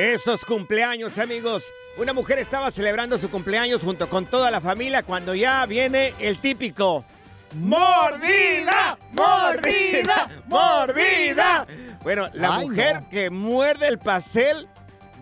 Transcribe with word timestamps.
Esos 0.00 0.46
cumpleaños, 0.46 1.18
amigos. 1.18 1.64
Una 1.98 2.14
mujer 2.14 2.38
estaba 2.38 2.70
celebrando 2.70 3.18
su 3.18 3.30
cumpleaños 3.30 3.82
junto 3.82 4.08
con 4.08 4.24
toda 4.24 4.50
la 4.50 4.58
familia 4.62 5.02
cuando 5.02 5.34
ya 5.34 5.66
viene 5.66 6.14
el 6.18 6.38
típico. 6.38 7.04
¡Mordida! 7.54 8.96
¡Mordida! 9.12 10.26
¡Mordida! 10.46 11.66
Bueno, 12.02 12.30
la 12.32 12.56
Ay, 12.56 12.66
mujer 12.66 13.02
no. 13.02 13.08
que 13.10 13.28
muerde 13.28 13.88
el 13.88 13.98
pastel, 13.98 14.68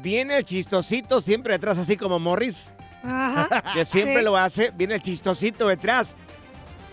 viene 0.01 0.37
el 0.37 0.45
chistosito 0.45 1.21
siempre 1.21 1.55
detrás, 1.55 1.79
así 1.79 1.97
como 1.97 2.21
Morris, 2.21 2.71
Ajá. 3.03 3.65
que 3.75 3.85
siempre 3.85 4.19
Sí. 4.19 4.23
lo 4.25 4.37
hace, 4.37 4.71
viene 4.77 4.95
el 4.95 5.03
chistosito 5.03 5.67
detrás. 5.67 6.15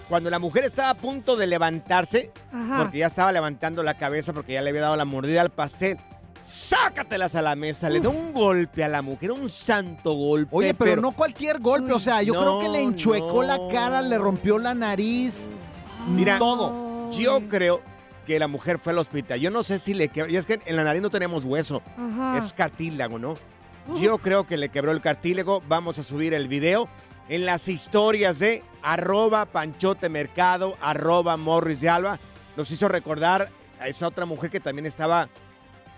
Cuando 0.10 0.32
la 0.32 0.40
mujer 0.40 0.64
estaba 0.64 0.90
a 0.90 0.96
punto 0.96 1.36
de 1.36 1.46
levantarse, 1.46 2.32
Ajá. 2.52 2.78
porque 2.82 2.98
ya 2.98 3.08
estaba 3.08 3.32
levantando 3.32 3.84
la 3.84 3.94
cabeza 3.94 4.34
porque 4.34 4.54
ya 4.54 4.64
le 4.64 4.72
había 4.72 4.82
dado 4.82 4.96
la 4.96 5.06
mordida 5.06 5.42
al 5.42 5.52
pastel, 5.52 6.00
sácatelas 6.46 7.34
a 7.34 7.42
la 7.42 7.56
mesa, 7.56 7.90
le 7.90 8.00
da 8.00 8.10
un 8.10 8.32
golpe 8.32 8.84
a 8.84 8.88
la 8.88 9.02
mujer, 9.02 9.32
un 9.32 9.50
santo 9.50 10.14
golpe. 10.14 10.56
Oye, 10.56 10.74
pero, 10.76 11.02
no 11.02 11.12
cualquier 11.12 11.60
golpe, 11.60 11.92
o 11.92 12.00
sea, 12.00 12.22
yo 12.22 12.34
No, 12.34 12.42
creo 12.42 12.60
que 12.60 12.70
le 12.70 12.82
enchuecó 12.82 13.42
la 13.42 13.60
cara, 13.72 14.02
le 14.02 14.18
rompió 14.18 14.60
la 14.60 14.76
nariz, 14.76 15.50
Mira, 16.08 16.38
todo. 16.38 17.10
Yo 17.12 17.48
creo 17.48 17.82
que 18.28 18.38
la 18.38 18.48
mujer 18.48 18.78
fue 18.78 18.94
al 18.94 19.00
hospital. 19.00 19.40
Yo 19.40 19.50
no 19.50 19.64
sé 19.64 19.80
si 19.80 19.96
le 19.96 20.10
quebró. 20.10 20.32
Y 20.32 20.38
es 20.38 20.46
que 20.46 20.60
en 20.66 20.76
la 20.76 20.84
nariz 20.84 21.02
no 21.02 21.10
tenemos 21.10 21.46
hueso. 21.46 21.82
Ajá. 21.98 22.38
Es 22.38 22.54
cartílago, 22.54 23.18
¿no? 23.18 23.36
Yo 24.00 24.18
creo 24.18 24.46
que 24.46 24.58
le 24.58 24.70
quebró 24.70 24.92
el 24.92 25.02
cartílago. 25.02 25.62
Vamos 25.68 25.98
a 26.00 26.04
subir 26.04 26.34
el 26.34 26.48
video 26.48 26.88
en 27.28 27.46
las 27.46 27.68
historias 27.68 28.38
de 28.40 28.64
arroba 28.84 29.46
panchote 29.46 30.10
mercado, 30.10 30.76
arroba 30.82 31.38
morris 31.38 31.82
de 31.82 31.90
alba. 31.90 32.20
Nos 32.56 32.70
hizo 32.72 32.88
recordar 32.88 33.50
a 33.80 33.88
esa 33.88 34.08
otra 34.08 34.26
mujer 34.26 34.50
que 34.50 34.60
también 34.60 34.86
estaba 34.86 35.30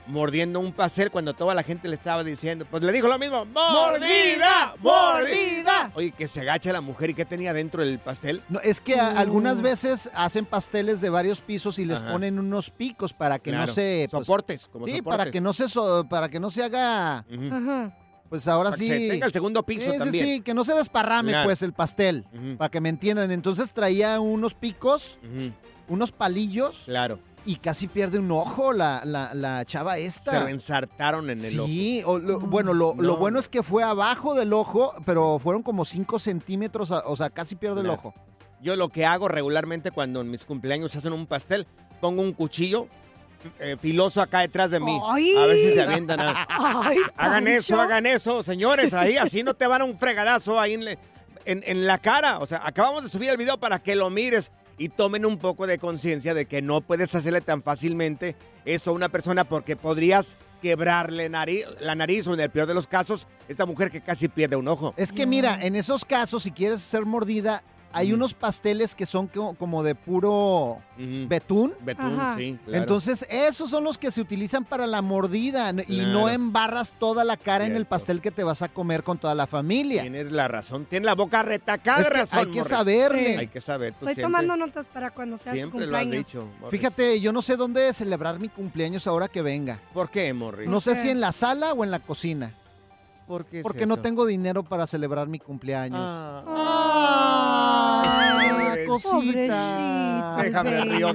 mordiendo 0.08 0.60
un 0.60 0.72
pastel 0.72 1.12
cuando 1.12 1.34
toda 1.34 1.54
la 1.54 1.64
gente 1.64 1.88
le 1.88 1.96
estaba 1.96 2.24
diciendo. 2.24 2.66
Pues 2.70 2.82
le 2.84 2.92
dijo 2.92 3.08
lo 3.08 3.20
mismo. 3.20 3.46
¡Mordida! 3.46 4.76
¡Mordida! 4.80 5.92
Oye, 5.96 6.12
que 6.12 6.28
se 6.28 6.42
agacha 6.42 6.72
la 6.74 6.82
mujer 6.82 7.10
y 7.10 7.14
que 7.14 7.26
tenía 7.26 7.54
dentro 7.54 7.84
del 7.84 8.00
pastel. 8.00 8.42
No, 8.50 8.60
es 8.60 8.82
que 8.82 8.96
a- 9.00 9.12
algunas 9.20 9.62
veces 9.62 10.10
hacen 10.16 10.46
pasteles 10.46 11.02
de 11.02 11.10
varios 11.10 11.42
pisos 11.42 11.80
y 11.80 11.86
les 11.86 12.02
Ajá. 12.02 12.12
ponen 12.12 12.40
unos 12.40 12.70
picos 12.70 13.14
para 13.14 13.40
que 13.40 13.52
no 13.52 13.68
se 13.68 14.08
pues, 14.10 14.26
soportes, 14.26 14.68
como 14.72 14.86
sí, 14.86 14.98
soportes. 14.98 15.18
para 15.18 15.32
que 15.32 15.42
no 15.42 15.54
se 15.54 15.68
so- 15.68 16.06
para 16.10 16.30
que 16.30 16.40
no 16.40 16.50
se 16.50 16.64
haga. 16.64 17.18
Ajá. 17.20 17.98
pues 18.30 18.46
ahora 18.50 18.72
Para 18.72 18.78
que 18.80 18.84
sí 18.84 18.90
se 18.90 19.10
tenga 19.10 19.26
el 19.26 19.32
segundo 19.32 19.64
piso 19.64 19.90
Sí, 19.94 19.98
también. 20.00 20.26
sí, 20.26 20.42
que 20.42 20.54
no 20.54 20.66
se 20.66 20.74
desparrame 20.74 21.32
Claro. 21.32 21.46
pues 21.48 21.62
el 21.64 21.72
pastel, 21.72 22.26
para 22.58 22.70
que 22.70 22.82
me 22.82 22.90
entiendan. 22.90 23.32
Entonces 23.32 23.74
traía 23.74 24.20
unos 24.20 24.54
picos, 24.54 25.18
unos 25.88 26.12
palillos 26.12 26.82
Claro. 26.86 27.20
Y 27.48 27.56
casi 27.56 27.88
pierde 27.88 28.20
un 28.20 28.30
ojo 28.32 28.74
la, 28.74 29.02
la, 29.06 29.34
la 29.34 29.66
chava 29.66 29.96
Se 29.96 30.06
esta. 30.06 30.44
reensartaron 30.44 31.30
en 31.32 31.44
el 31.44 31.60
ojo. 31.60 31.68
Sí, 31.68 32.02
lo- 32.06 32.40
bueno, 32.42 32.74
lo, 32.74 32.94
lo 32.96 33.02
No. 33.14 33.18
bueno 33.18 33.40
es 33.40 33.50
que 33.50 33.64
fue 33.64 33.84
abajo 33.84 34.36
del 34.36 34.54
ojo, 34.54 34.94
pero 35.06 35.40
fueron 35.40 35.64
como 35.64 35.86
5 35.86 36.20
centímetros, 36.20 36.92
o 36.92 37.16
sea, 37.16 37.30
casi 37.32 37.56
pierde 37.56 37.82
el 37.82 37.90
ojo. 37.90 38.14
Yo 38.62 38.76
lo 38.76 38.90
que 38.90 39.06
hago 39.06 39.28
regularmente 39.28 39.92
cuando 39.92 40.22
en 40.22 40.30
mis 40.30 40.44
cumpleaños 40.46 40.96
hacen 40.96 41.14
un 41.14 41.26
pastel, 41.26 41.66
pongo 42.02 42.22
un 42.22 42.34
cuchillo 42.34 42.88
eh, 43.60 43.78
filoso 43.80 44.22
acá 44.22 44.40
detrás 44.40 44.72
de 44.72 44.80
mí. 44.80 45.00
Ay. 45.06 45.36
A 45.38 45.46
ver 45.46 45.56
si 45.58 45.74
se 45.74 45.82
avientan. 45.84 46.20
a- 46.20 46.48
Ay, 46.50 46.98
Hagan 47.16 47.44
Pancho. 47.46 47.50
eso, 47.60 47.80
hagan 47.80 48.06
eso, 48.08 48.44
señores. 48.44 48.94
Ahí 48.94 49.16
así 49.16 49.44
no 49.44 49.54
te 49.54 49.68
van 49.68 49.82
a 49.84 49.86
un 49.86 49.98
fregadazo 49.98 50.60
ahí 50.60 50.74
en- 50.74 50.98
en 51.66 51.88
la 51.88 51.98
cara. 52.00 52.40
O 52.40 52.46
sea, 52.48 52.62
acabamos 52.66 53.04
de 53.04 53.10
subir 53.10 53.30
el 53.30 53.38
video 53.38 53.58
para 53.60 53.80
que 53.80 53.96
lo 53.96 54.10
mires 54.10 54.52
y 54.78 54.90
tomen 54.90 55.26
un 55.26 55.38
poco 55.38 55.68
de 55.68 55.80
conciencia 55.80 56.34
de 56.34 56.46
que 56.46 56.62
no 56.62 56.82
puedes 56.82 57.14
hacerle 57.16 57.42
tan 57.42 57.64
fácilmente 57.64 58.36
eso 58.66 58.92
a 58.92 58.94
una 58.94 59.10
persona 59.10 59.44
porque 59.44 59.76
podrías 59.76 60.38
quebrarle 60.62 61.30
la 61.30 61.96
nariz 61.96 62.28
o 62.28 62.34
en 62.34 62.40
el 62.40 62.50
peor 62.50 62.68
de 62.68 62.74
los 62.74 62.88
casos, 62.88 63.28
esta 63.48 63.66
mujer 63.66 63.92
que 63.92 64.02
casi 64.02 64.28
pierde 64.28 64.56
un 64.56 64.68
ojo. 64.68 64.94
Es 64.98 65.14
que 65.14 65.26
mira, 65.26 65.58
en 65.62 65.76
esos 65.76 66.04
casos, 66.04 66.44
si 66.44 66.52
quieres 66.52 66.82
ser 66.82 67.06
mordida, 67.06 67.64
hay 67.94 68.14
unos 68.14 68.34
pasteles 68.34 68.94
que 68.96 69.06
son 69.06 69.28
co- 69.28 69.54
como 69.56 69.82
de 69.84 69.96
puro 69.96 70.80
betún. 71.28 71.74
Betún, 71.82 72.20
Ajá. 72.20 72.36
sí. 72.38 72.58
claro. 72.66 72.80
Entonces, 72.82 73.26
esos 73.30 73.70
son 73.70 73.84
los 73.84 73.98
que 73.98 74.12
se 74.12 74.22
utilizan 74.22 74.66
para 74.66 74.86
la 74.88 75.02
mordida 75.02 75.72
y 75.88 76.02
no 76.02 76.30
embarras 76.30 76.94
toda 77.00 77.24
la 77.24 77.38
cara 77.38 77.66
en 77.66 77.76
el 77.76 77.86
pastel 77.86 78.22
que 78.22 78.32
te 78.32 78.44
vas 78.44 78.62
a 78.62 78.68
comer 78.70 79.04
con 79.04 79.18
toda 79.18 79.34
la 79.36 79.48
familia. 79.48 80.02
Tienes 80.02 80.32
la 80.32 80.48
razón, 80.48 80.86
tienes 80.86 81.06
la 81.06 81.16
boca 81.16 81.42
retacada 81.44 82.00
Es 82.02 82.06
de 82.08 82.12
que 82.14 82.18
razón. 82.20 82.40
hay 82.40 82.46
que 82.46 82.52
Morris. 82.60 82.68
saberle. 82.68 83.38
Hay 83.38 83.48
que 83.48 83.62
saber. 83.62 83.94
tú 83.94 84.06
Estoy 84.08 84.16
siempre- 84.16 84.24
tomando 84.24 84.58
notas 84.58 84.88
para 84.88 85.12
cuando 85.12 85.38
sea 85.38 85.54
su 85.54 85.58
Siempre 85.58 85.86
lo 85.88 85.96
has 85.98 86.02
cumpleaños. 86.04 86.28
dicho. 86.28 86.48
Morris. 86.60 86.80
Fíjate, 86.80 87.20
yo 87.22 87.32
no 87.34 87.42
sé 87.42 87.56
dónde 87.56 87.92
celebrar 87.94 88.40
mi 88.40 88.50
cumpleaños 88.50 89.08
ahora 89.08 89.28
que 89.28 89.42
venga. 89.42 89.80
¿Por 89.94 90.10
qué, 90.10 90.34
Morris? 90.34 90.70
No 90.70 90.82
sé 90.82 90.96
si 90.96 91.10
en 91.10 91.20
la 91.22 91.32
sala 91.32 91.74
o 91.74 91.84
en 91.84 91.92
la 91.92 92.00
cocina. 92.00 92.54
¿Por 93.28 93.46
qué 93.46 93.58
es 93.58 93.64
Porque 93.64 93.86
no 93.86 93.98
tengo 93.98 94.26
dinero 94.26 94.64
para 94.64 94.88
celebrar 94.88 95.28
mi 95.28 95.38
cumpleaños. 95.38 96.00
Ah. 96.02 96.44
Pobrecito, 98.88 100.38
Déjame 100.44 100.86
río. 100.86 101.14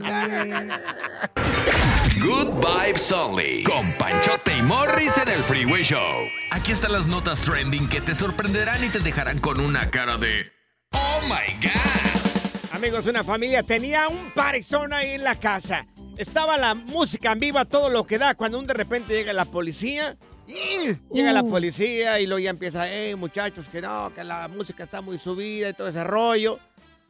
Good 2.22 2.48
vibes 2.60 3.10
only. 3.12 3.64
Con 3.64 3.90
Panchote 3.94 4.56
y 4.56 4.62
Morris 4.62 5.16
en 5.18 5.28
el 5.28 5.40
Freeway 5.40 5.82
Show. 5.82 6.26
Aquí 6.50 6.72
están 6.72 6.92
las 6.92 7.06
notas 7.06 7.40
trending 7.40 7.88
que 7.88 8.00
te 8.00 8.14
sorprenderán 8.14 8.84
y 8.84 8.88
te 8.88 9.00
dejarán 9.00 9.38
con 9.38 9.58
una 9.60 9.90
cara 9.90 10.18
de. 10.18 10.52
¡Oh 10.92 11.20
my 11.22 11.54
God! 11.66 12.74
Amigos, 12.76 13.06
una 13.06 13.24
familia 13.24 13.62
tenía 13.62 14.08
un 14.08 14.32
parizón 14.32 14.92
ahí 14.92 15.10
en 15.12 15.24
la 15.24 15.36
casa. 15.36 15.86
Estaba 16.16 16.58
la 16.58 16.74
música 16.74 17.32
en 17.32 17.38
vivo 17.40 17.58
a 17.58 17.64
todo 17.64 17.88
lo 17.90 18.04
que 18.04 18.18
da 18.18 18.34
cuando 18.34 18.58
un 18.58 18.66
de 18.66 18.74
repente 18.74 19.14
llega 19.14 19.32
la 19.32 19.44
policía. 19.46 20.16
¡y! 20.46 20.94
Llega 21.14 21.32
la 21.32 21.42
Uh. 21.42 21.48
policía 21.50 22.20
y 22.20 22.26
luego 22.26 22.40
ya 22.40 22.50
empieza, 22.50 22.92
eh, 22.92 23.14
muchachos, 23.16 23.66
que 23.68 23.80
no, 23.80 24.12
que 24.14 24.22
la 24.24 24.48
música 24.48 24.84
está 24.84 25.00
muy 25.00 25.18
subida 25.18 25.70
y 25.70 25.72
todo 25.72 25.88
ese 25.88 26.04
rollo. 26.04 26.58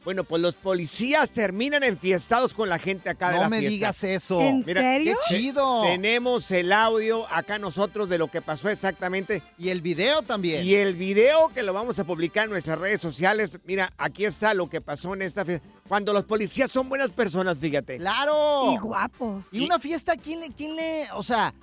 Bueno, 0.03 0.23
pues 0.25 0.41
los 0.41 0.55
policías 0.55 1.31
terminan 1.31 1.81
enfiestados 1.83 2.53
con 2.53 2.67
la 2.67 2.77
gente 2.77 3.09
acá 3.09 3.29
de 3.29 3.35
No 3.37 3.41
la 3.43 3.49
me 3.49 3.59
fiesta. 3.59 3.71
digas 3.71 4.03
eso. 4.03 4.41
¿En 4.41 4.63
Mira, 4.65 4.81
serio? 4.81 5.17
Qué 5.29 5.35
chido. 5.35 5.83
Tenemos 5.83 6.51
el 6.51 6.73
audio 6.73 7.25
acá 7.31 7.57
nosotros 7.57 8.09
de 8.09 8.17
lo 8.17 8.27
que 8.29 8.41
pasó 8.41 8.69
exactamente. 8.69 9.41
Y 9.57 9.69
el 9.69 9.81
video 9.81 10.21
también. 10.21 10.65
Y 10.65 10.75
el 10.75 10.95
video 10.95 11.47
que 11.49 11.63
lo 11.63 11.71
vamos 11.71 11.97
a 11.99 12.03
publicar 12.03 12.45
en 12.45 12.49
nuestras 12.51 12.79
redes 12.79 12.99
sociales. 13.01 13.57
Mira, 13.65 13.91
aquí 13.97 14.25
está 14.25 14.53
lo 14.53 14.69
que 14.69 14.81
pasó 14.81 15.13
en 15.13 15.21
esta 15.21 15.45
fiesta. 15.45 15.65
Cuando 15.87 16.11
los 16.11 16.25
policías 16.25 16.69
son 16.69 16.89
buenas 16.89 17.11
personas, 17.11 17.59
fíjate. 17.59 17.97
Claro. 17.97 18.73
Y 18.73 18.77
guapos. 18.77 19.53
Y 19.53 19.61
una 19.65 19.79
fiesta, 19.79 20.15
¿quién 20.17 20.41
le, 20.41 20.49
quién 20.49 20.75
le, 20.75 21.07
o 21.13 21.23
sea, 21.23 21.53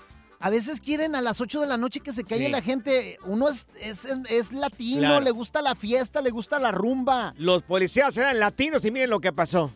a 0.41 0.51
veces 0.51 0.81
quieren 0.81 1.15
a 1.15 1.21
las 1.21 1.41
8 1.41 1.61
de 1.61 1.67
la 1.67 1.77
noche 1.77 2.01
que 2.01 2.13
se 2.13 2.25
calle 2.25 2.47
Sí. 2.47 2.51
la 2.53 2.63
gente. 2.63 3.19
Uno 3.27 3.49
es, 3.49 3.67
es, 3.83 4.05
es 4.31 4.53
latino, 4.53 5.01
Claro. 5.01 5.21
le 5.25 5.31
gusta 5.31 5.61
la 5.63 5.75
fiesta, 5.75 6.21
le 6.23 6.31
gusta 6.31 6.59
la 6.59 6.73
rumba. 6.73 7.35
Los 7.39 7.63
policías 7.63 8.17
eran 8.17 8.39
latinos 8.41 8.85
y 8.85 8.91
miren 8.91 9.11
lo 9.11 9.21
que 9.21 9.33
pasó. 9.33 9.71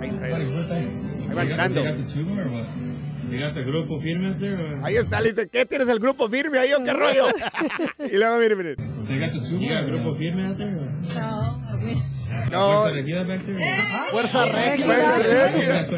Ahí 0.00 0.08
está. 0.08 0.24
Ahí 0.26 1.34
va 1.34 1.42
entrando. 1.42 1.82
Grupo 3.66 4.00
firmes 4.00 4.38
there 4.38 4.54
or? 4.54 4.80
Ahí 4.84 4.96
está, 4.96 5.20
le 5.20 5.30
dice, 5.30 5.48
¿qué 5.48 5.64
tienes 5.66 5.88
el 5.88 5.98
grupo 5.98 6.28
firme 6.28 6.58
ahí 6.58 6.72
o 6.72 6.84
qué 6.84 6.92
rollo? 6.92 7.26
y 8.12 8.16
luego, 8.16 8.38
miren, 8.38 8.58
miren. 8.58 8.76
Grupo 9.86 10.14
firme 10.14 10.54
there 10.54 10.76
or? 10.76 10.88
No. 12.54 12.84
Fuerza 14.10 14.46
regia. 14.46 14.84
Fuerza 14.86 15.18
regia. 15.18 15.88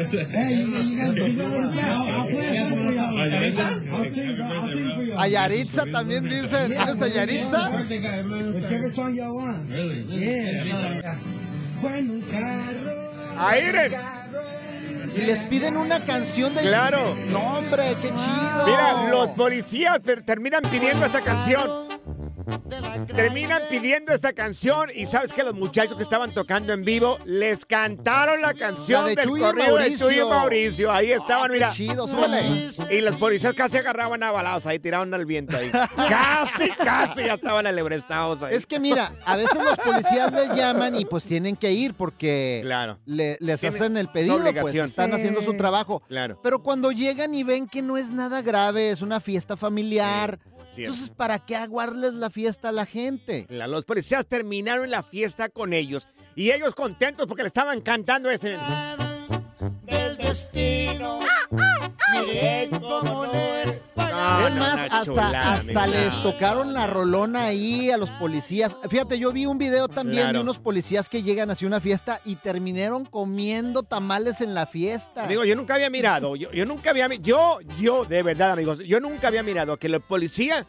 A 5.17 5.27
Yaritza 5.27 5.85
también 5.91 6.23
dicen. 6.27 6.75
¿Tienes 6.75 7.01
a 7.01 7.07
Yaritza? 7.07 7.71
Ahí, 13.37 13.65
miren. 13.65 13.93
Y 15.15 15.21
les 15.21 15.45
piden 15.45 15.77
una 15.77 16.03
canción 16.03 16.53
de. 16.53 16.61
Claro. 16.61 17.15
No, 17.27 17.57
hombre, 17.57 17.83
qué 18.01 18.09
chido. 18.09 18.65
Mira, 18.65 19.09
los 19.09 19.29
policías 19.29 19.99
terminan 20.25 20.61
pidiendo 20.63 21.05
esta 21.05 21.21
canción. 21.21 21.86
Terminan 23.15 23.63
pidiendo 23.69 24.13
esta 24.13 24.33
canción 24.33 24.89
y 24.93 25.05
sabes 25.05 25.33
que 25.33 25.43
los 25.43 25.53
muchachos 25.53 25.97
que 25.97 26.03
estaban 26.03 26.33
tocando 26.33 26.73
en 26.73 26.83
vivo 26.85 27.17
les 27.25 27.65
cantaron 27.65 28.41
la 28.41 28.53
canción 28.53 29.03
La 29.03 29.09
de 29.09 29.15
del 29.15 29.25
Chuy 29.25 29.39
y 29.39 29.43
corrido 29.43 29.65
de 29.65 29.71
Mauricio. 29.71 30.07
Chuy 30.07 30.19
y 30.19 30.23
Mauricio. 30.25 30.91
Ahí 30.91 31.11
estaban, 31.11 31.47
Qué 31.49 31.53
mira. 31.55 31.71
chido, 31.73 32.07
súbele. 32.07 32.71
Y 32.91 33.01
los 33.01 33.15
policías 33.17 33.53
casi 33.53 33.77
agarraban 33.77 34.23
a 34.23 34.31
balados 34.31 34.65
ahí, 34.65 34.79
tiraban 34.79 35.13
al 35.13 35.25
viento 35.25 35.57
ahí. 35.57 35.69
casi, 35.95 36.69
casi 36.71 37.25
ya 37.25 37.33
estaban 37.35 37.67
alebrestados 37.67 38.41
ahí. 38.43 38.55
Es 38.55 38.65
que 38.65 38.79
mira, 38.79 39.13
a 39.25 39.35
veces 39.35 39.59
los 39.61 39.77
policías 39.79 40.31
les 40.33 40.49
llaman 40.55 40.95
y 40.95 41.05
pues 41.05 41.23
tienen 41.25 41.55
que 41.55 41.71
ir 41.71 41.93
porque 41.95 42.61
Claro. 42.63 42.99
le- 43.05 43.37
les 43.39 43.63
hacen 43.63 43.97
el 43.97 44.07
pedido, 44.09 44.39
pues 44.61 44.75
están 44.75 45.11
Sí. 45.11 45.17
haciendo 45.17 45.41
su 45.41 45.55
trabajo. 45.57 46.01
Claro. 46.07 46.39
Pero 46.43 46.63
cuando 46.63 46.91
llegan 46.91 47.33
y 47.33 47.43
ven 47.43 47.67
que 47.67 47.81
no 47.81 47.97
es 47.97 48.11
nada 48.11 48.41
grave, 48.41 48.89
es 48.91 49.01
una 49.01 49.19
fiesta 49.19 49.57
familiar, 49.57 50.39
Sí, 50.43 50.56
entonces 50.85 51.09
¿para 51.09 51.39
qué 51.39 51.55
aguarles 51.55 52.13
la 52.13 52.29
fiesta 52.29 52.69
a 52.69 52.71
la 52.71 52.85
gente? 52.85 53.45
La- 53.49 53.67
Los 53.67 53.85
policías 53.85 54.25
terminaron 54.25 54.89
la 54.91 55.03
fiesta 55.03 55.49
con 55.49 55.73
ellos 55.73 56.07
y 56.35 56.51
ellos 56.51 56.75
contentos 56.75 57.25
porque 57.27 57.43
le 57.43 57.47
estaban 57.47 57.81
cantando 57.81 58.29
ese. 58.29 58.55
Hasta, 65.01 65.87
les 65.87 66.21
tocaron 66.23 66.73
la 66.73 66.87
rolona 66.87 67.45
ahí 67.45 67.89
a 67.91 67.97
los 67.97 68.09
policías. 68.11 68.79
Fíjate, 68.89 69.17
yo 69.19 69.31
vi 69.31 69.45
un 69.45 69.57
video 69.57 69.87
también 69.87 70.23
Claro. 70.23 70.39
de 70.39 70.43
unos 70.43 70.59
policías 70.59 71.09
que 71.09 71.23
llegan 71.23 71.49
hacia 71.51 71.67
una 71.67 71.79
fiesta 71.81 72.19
y 72.25 72.35
terminaron 72.35 73.05
comiendo 73.05 73.83
tamales 73.83 74.41
en 74.41 74.53
la 74.53 74.65
fiesta. 74.65 75.27
Digo, 75.27 75.43
yo 75.45 75.55
nunca 75.55 75.75
había 75.75 75.89
mirado, 75.89 76.35
yo, 76.35 76.51
yo 76.51 76.65
nunca 76.65 76.89
había, 76.91 77.07
yo, 77.15 77.59
yo, 77.79 78.05
de 78.05 78.23
verdad, 78.23 78.51
amigos, 78.51 78.79
yo 78.79 78.99
nunca 78.99 79.27
había 79.27 79.43
mirado 79.43 79.77
que 79.77 79.87
el 79.87 79.99
policía 80.01 80.65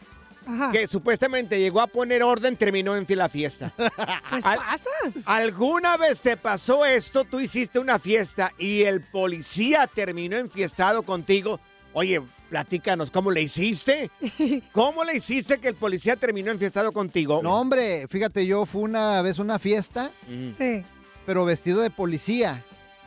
Ajá. 0.46 0.70
que 0.70 0.86
supuestamente 0.86 1.58
llegó 1.60 1.80
a 1.82 1.86
poner 1.88 2.22
orden 2.22 2.56
terminó 2.56 2.96
en 2.96 3.06
la 3.18 3.28
fiesta. 3.28 3.72
Pues 4.30 4.44
Al- 4.46 4.58
pasa. 4.58 4.90
¿Alguna 5.24 5.96
vez 5.96 6.20
te 6.20 6.36
pasó 6.36 6.84
esto? 6.84 7.24
Tú 7.24 7.40
hiciste 7.40 7.78
una 7.78 7.98
fiesta 7.98 8.52
y 8.58 8.82
el 8.82 9.00
policía 9.00 9.86
terminó 9.86 10.36
enfiestado 10.36 11.02
contigo. 11.02 11.60
Oye, 11.92 12.20
platícanos, 12.48 13.10
¿cómo 13.10 13.30
le 13.30 13.42
hiciste? 13.42 14.10
¿Cómo 14.72 15.04
le 15.04 15.16
hiciste 15.16 15.58
que 15.58 15.68
el 15.68 15.74
policía 15.74 16.16
terminó 16.16 16.50
enfiestado 16.50 16.92
contigo? 16.92 17.40
No, 17.42 17.60
hombre, 17.60 18.06
fíjate, 18.08 18.46
yo 18.46 18.64
fui 18.66 18.82
una 18.82 19.20
vez 19.22 19.38
a 19.38 19.42
una 19.42 19.58
fiesta, 19.58 20.10
Mm. 20.28 20.52
Sí. 20.52 20.82
pero 21.26 21.44
vestido 21.44 21.80
de 21.80 21.90
policía. 21.90 22.62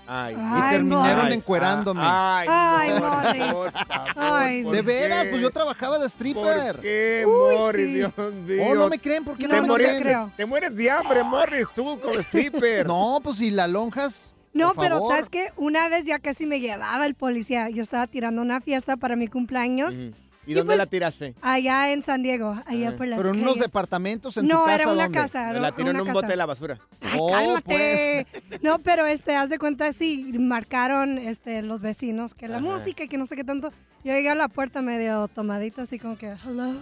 Ay, 0.07 0.33
Y 0.33 0.37
Ay, 0.39 0.71
terminaron 0.73 1.23
Morris. 1.23 1.37
encuerándome. 1.37 2.01
Ay, 2.03 2.47
Ay, 2.51 2.89
Morris, 2.99 3.45
Morris. 3.53 3.53
por 3.53 3.71
favor, 3.71 4.13
Ay, 4.17 4.63
¿por 4.63 4.75
de 4.75 4.81
veras, 4.81 5.25
pues 5.29 5.41
yo 5.41 5.51
trabajaba 5.51 5.99
de 5.99 6.07
stripper. 6.09 6.73
¿Por 6.75 6.81
qué, 6.81 7.23
Uy, 7.25 7.55
Morris? 7.55 7.85
sí. 7.87 7.93
Dios 7.93 8.11
mío. 8.45 8.63
Oh, 8.67 8.75
no 8.75 8.89
me 8.89 8.99
creen, 8.99 9.23
¿por 9.23 9.37
qué 9.37 9.47
No, 9.47 9.55
no, 9.55 9.55
te, 9.55 9.61
me 9.61 9.67
no 9.67 9.73
te 9.75 9.83
mueres, 9.83 9.89
creen? 10.01 10.03
creo. 10.03 10.31
te 10.35 10.45
mueres 10.45 10.75
de 10.75 10.91
hambre, 10.91 11.23
Morris, 11.23 11.67
tú 11.73 11.97
como 12.01 12.19
stripper. 12.19 12.87
No, 12.87 13.19
pues 13.23 13.37
si 13.37 13.51
la 13.51 13.67
lonjas. 13.67 14.33
No, 14.53 14.73
por 14.73 14.83
pero 14.83 14.95
favor. 14.97 15.11
¿sabes 15.13 15.29
qué? 15.29 15.47
Una 15.57 15.87
vez 15.89 16.05
ya 16.05 16.19
casi 16.19 16.45
me 16.45 16.59
llevaba 16.59 17.05
el 17.05 17.15
policía. 17.15 17.69
Yo 17.69 17.81
estaba 17.81 18.07
tirando 18.07 18.41
una 18.41 18.59
fiesta 18.61 18.97
para 18.97 19.15
mi 19.15 19.27
cumpleaños. 19.27 19.93
¿Y 19.95 20.11
Y 20.47 20.53
dónde 20.55 20.65
pues- 20.69 20.77
la 20.79 20.85
tiraste? 20.87 21.35
allá 21.41 21.91
en 21.93 22.01
San 22.03 22.23
Diego, 22.23 22.57
allá 22.65 22.97
por 22.97 23.07
las 23.07 23.17
Pero 23.21 23.33
en 23.33 23.41
unos 23.41 23.59
departamentos 23.59 24.35
en 24.37 24.47
no, 24.47 24.61
tu 24.61 24.65
casa. 24.65 24.75
era 24.75 24.91
una 24.91 25.03
¿dónde? 25.03 25.17
casa. 25.19 25.49
era 25.51 25.59
la 25.59 25.71
tiró 25.71 25.91
en 25.91 25.97
un 26.01 26.07
casa. 26.07 26.13
bote 26.13 26.27
de 26.27 26.35
la 26.35 26.45
basura. 26.47 26.79
Ay, 26.99 27.17
Oh, 27.19 27.29
cálmate. 27.29 28.27
No, 28.61 28.79
pero 28.79 29.05
este, 29.05 29.35
haz 29.35 29.49
de 29.49 29.59
cuenta, 29.59 29.93
sí, 29.93 30.33
marcaron 30.39 31.17
este, 31.19 31.61
los 31.61 31.81
vecinos 31.81 32.33
que 32.33 32.47
la 32.47 32.59
música 32.59 33.03
y 33.03 33.07
que 33.07 33.17
no 33.19 33.25
sé 33.27 33.35
qué 33.35 33.43
tanto. 33.43 33.69
Yo 34.03 34.13
llegué 34.13 34.29
a 34.29 34.35
la 34.35 34.47
puerta 34.47 34.81
medio 34.81 35.27
tomadita, 35.27 35.83
así 35.83 35.99
como 35.99 36.17
que, 36.17 36.33
hello. 36.45 36.73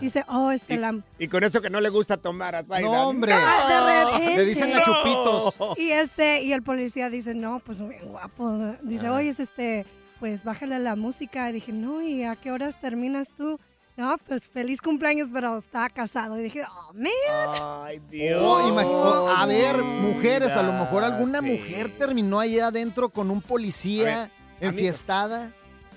Dice, 0.00 0.24
oh, 0.28 0.50
este, 0.50 0.76
la... 0.76 0.98
Y 1.18 1.28
con 1.28 1.44
eso 1.44 1.60
que 1.62 1.70
no 1.70 1.80
le 1.80 1.88
gusta 1.88 2.16
tomar 2.16 2.54
a 2.54 2.62
Zayda. 2.64 2.80
No, 2.88 3.08
hombre. 3.08 3.32
Ah, 3.32 3.66
de 3.68 4.04
repente. 4.04 4.36
Le 4.36 4.44
dicen 4.44 4.72
a 4.74 4.82
chupitos. 4.82 5.54
Y 5.78 5.90
este, 5.90 6.42
y 6.42 6.52
el 6.52 6.62
policía 6.62 7.10
dice, 7.10 7.34
no, 7.34 7.60
pues 7.60 7.86
bien 7.86 8.06
guapo. 8.08 8.74
Dice, 8.82 9.08
oye, 9.08 9.30
es 9.30 9.40
este, 9.40 9.86
pues 10.20 10.44
bájale 10.44 10.78
la 10.78 10.96
música. 10.96 11.48
Y 11.50 11.54
dije, 11.54 11.72
no, 11.72 12.02
¿y 12.02 12.24
a 12.24 12.36
qué 12.36 12.50
horas 12.52 12.80
terminas 12.80 13.32
tú? 13.36 13.58
No, 13.96 14.18
pues 14.28 14.46
feliz 14.46 14.82
cumpleaños, 14.82 15.28
pero 15.32 15.56
estaba 15.56 15.88
casado. 15.88 16.38
Y 16.38 16.42
dije, 16.42 16.64
oh, 16.64 16.92
man. 16.92 17.82
Ay, 17.82 17.98
Dios. 18.10 18.42
Oh, 18.42 18.68
imagi- 18.68 18.84
oh, 18.86 19.28
a 19.34 19.46
ver, 19.46 19.82
mujeres, 19.82 20.52
a 20.52 20.62
lo 20.62 20.72
mejor 20.74 21.02
alguna 21.02 21.40
sí. 21.40 21.46
mujer 21.46 21.90
terminó 21.96 22.38
ahí 22.38 22.58
adentro 22.58 23.08
con 23.08 23.30
un 23.30 23.40
policía 23.40 24.30
enfiestada. 24.60 25.50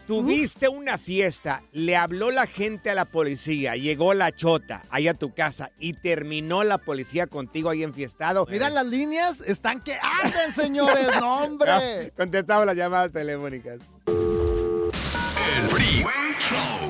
Tuviste 0.09 0.67
una 0.67 0.97
fiesta, 0.97 1.61
le 1.71 1.95
habló 1.95 2.31
la 2.31 2.47
gente 2.47 2.89
a 2.89 2.95
la 2.95 3.05
policía, 3.05 3.75
llegó 3.75 4.15
la 4.15 4.31
chota 4.31 4.81
ahí 4.89 5.07
a 5.07 5.13
tu 5.13 5.35
casa 5.35 5.69
y 5.77 5.93
terminó 5.93 6.63
la 6.63 6.79
policía 6.79 7.27
contigo 7.27 7.69
ahí 7.69 7.83
enfiestado. 7.83 8.47
Mira, 8.49 8.71
las 8.71 8.87
líneas 8.87 9.39
están 9.41 9.81
que 9.83 9.99
arden, 10.01 10.51
señores. 10.51 11.09
No, 11.19 11.43
hombre. 11.43 12.11
Contestamos 12.17 12.65
las 12.65 12.75
llamadas 12.75 13.11
telefónicas. 13.11 13.81
El 14.07 15.67
Freeway 15.67 16.35
Show. 16.39 16.88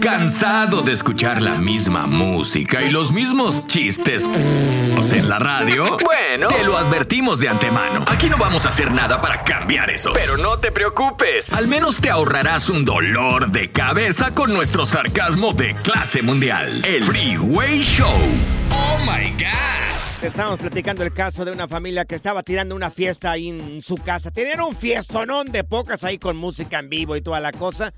¿Cansado 0.00 0.82
de 0.82 0.92
escuchar 0.92 1.42
la 1.42 1.56
misma 1.56 2.06
música 2.06 2.82
y 2.82 2.90
los 2.90 3.12
mismos 3.12 3.66
chistes 3.66 4.28
en 5.12 5.28
la 5.28 5.38
radio? 5.38 5.84
Bueno, 6.04 6.48
te 6.48 6.64
lo 6.64 6.76
advertimos 6.76 7.40
de 7.40 7.48
antemano. 7.48 8.04
Aquí 8.06 8.28
no 8.28 8.38
vamos 8.38 8.66
a 8.66 8.70
hacer 8.70 8.92
nada 8.92 9.20
para 9.20 9.42
cambiar 9.44 9.90
eso. 9.90 10.12
Pero 10.14 10.36
no 10.36 10.58
te 10.58 10.72
preocupes. 10.72 11.52
Al 11.52 11.68
menos 11.68 12.00
te 12.00 12.10
ahorrarás 12.10 12.70
un 12.70 12.84
dolor 12.84 13.50
de 13.50 13.70
cabeza 13.70 14.34
con 14.34 14.52
nuestro 14.52 14.86
sarcasmo 14.86 15.52
de 15.52 15.74
clase 15.74 16.22
mundial. 16.22 16.84
El 16.84 17.02
Freeway 17.02 17.82
Show. 17.82 18.08
Oh 18.70 18.98
my 19.00 19.30
God. 19.32 20.20
Te 20.20 20.28
Estábamos 20.28 20.60
platicando 20.60 21.02
el 21.02 21.12
caso 21.12 21.44
de 21.44 21.50
una 21.50 21.66
familia 21.66 22.04
que 22.04 22.14
estaba 22.14 22.44
tirando 22.44 22.76
una 22.76 22.90
fiesta 22.90 23.32
ahí 23.32 23.48
en 23.48 23.82
su 23.82 23.96
casa. 23.96 24.30
Tenían 24.30 24.60
un 24.60 24.76
fiestonón 24.76 25.46
de 25.48 25.64
pocas 25.64 26.04
ahí 26.04 26.18
con 26.18 26.36
música 26.36 26.78
en 26.78 26.88
vivo 26.88 27.16
y 27.16 27.22
toda 27.22 27.40
la 27.40 27.50
cosa. 27.50 27.92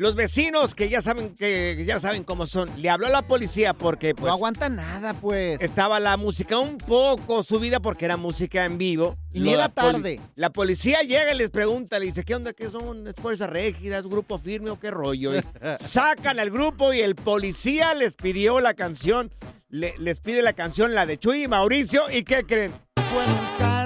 Los 0.00 0.14
vecinos 0.14 0.74
que 0.74 0.88
ya 0.88 1.02
saben 1.02 1.34
que 1.36 1.84
ya 1.86 2.00
saben 2.00 2.24
cómo 2.24 2.46
son, 2.46 2.70
le 2.80 2.88
habló 2.88 3.08
a 3.08 3.10
la 3.10 3.20
policía 3.20 3.74
porque 3.74 4.14
pues 4.14 4.28
no 4.28 4.32
aguanta 4.32 4.70
nada, 4.70 5.12
pues. 5.12 5.60
estaba 5.60 6.00
la 6.00 6.16
música 6.16 6.58
un 6.58 6.78
poco 6.78 7.42
subida 7.42 7.80
porque 7.80 8.06
era 8.06 8.16
música 8.16 8.64
en 8.64 8.78
vivo. 8.78 9.18
Y 9.30 9.40
Lo- 9.40 9.50
era 9.50 9.58
la 9.64 9.68
tarde. 9.68 10.18
La 10.36 10.48
policía 10.48 11.02
llega 11.02 11.34
y 11.34 11.36
les 11.36 11.50
pregunta, 11.50 11.98
le 11.98 12.06
dice, 12.06 12.24
¿qué 12.24 12.34
onda? 12.34 12.54
¿Qué 12.54 12.70
son? 12.70 13.08
¿Es 13.08 13.14
fuerza 13.20 13.46
rígida? 13.46 13.98
¿Es 13.98 14.06
grupo 14.06 14.38
firme 14.38 14.70
o 14.70 14.80
qué 14.80 14.90
rollo? 14.90 15.36
Y 15.36 15.42
sacan 15.78 16.38
al 16.38 16.48
grupo 16.48 16.94
y 16.94 17.00
el 17.02 17.14
policía 17.14 17.92
les 17.92 18.14
pidió 18.14 18.58
la 18.62 18.72
canción, 18.72 19.30
le- 19.68 19.98
les 19.98 20.18
pide 20.20 20.40
la 20.40 20.54
canción, 20.54 20.94
la 20.94 21.04
de 21.04 21.18
Chuy 21.18 21.42
y 21.42 21.46
Mauricio, 21.48 22.10
¿y 22.10 22.22
qué 22.24 22.44
creen? 22.44 22.72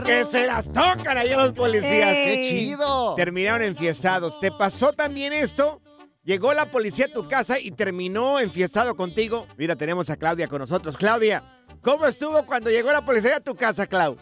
Que 0.06 0.24
se 0.26 0.46
las 0.46 0.66
tocan 0.72 1.18
ahí 1.18 1.30
a 1.30 1.38
los 1.38 1.54
policías. 1.54 2.12
¡Qué 2.12 2.46
chido! 2.48 3.14
Terminaron 3.16 3.62
enfiestados. 3.62 4.38
¿Te 4.38 4.52
pasó 4.52 4.92
también 4.92 5.32
esto? 5.32 5.80
Llegó 6.24 6.54
la 6.54 6.66
policía 6.66 7.06
a 7.06 7.12
tu 7.12 7.28
casa 7.28 7.58
y 7.60 7.70
terminó 7.70 8.40
enfiestado 8.40 8.96
contigo. 8.96 9.46
Mira, 9.58 9.76
tenemos 9.76 10.08
a 10.08 10.16
Claudia 10.16 10.48
con 10.48 10.58
nosotros. 10.60 10.96
Claudia, 10.96 11.42
¿cómo 11.82 12.06
estuvo 12.06 12.46
cuando 12.46 12.70
llegó 12.70 12.90
la 12.92 13.04
policía 13.04 13.36
a 13.36 13.40
tu 13.40 13.54
casa, 13.54 13.86
Clau? 13.86 14.16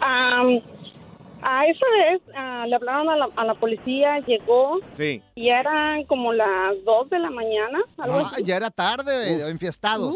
Am, 0.00 0.60
a 1.42 1.66
esa 1.66 1.86
vez 1.90 2.22
ah, 2.34 2.64
le 2.66 2.74
hablaron 2.76 3.08
a 3.10 3.16
la, 3.16 3.28
a 3.36 3.44
la 3.44 3.54
policía, 3.54 4.18
llegó 4.20 4.78
Sí. 4.92 5.22
y 5.34 5.50
eran 5.50 6.04
como 6.04 6.32
las 6.32 6.74
2 6.84 7.10
de 7.10 7.18
la 7.18 7.30
mañana, 7.30 7.80
algo 7.98 8.18
Ah, 8.20 8.30
así. 8.32 8.42
ya 8.44 8.56
era 8.56 8.70
tarde, 8.70 9.50
enfiestados. 9.50 10.14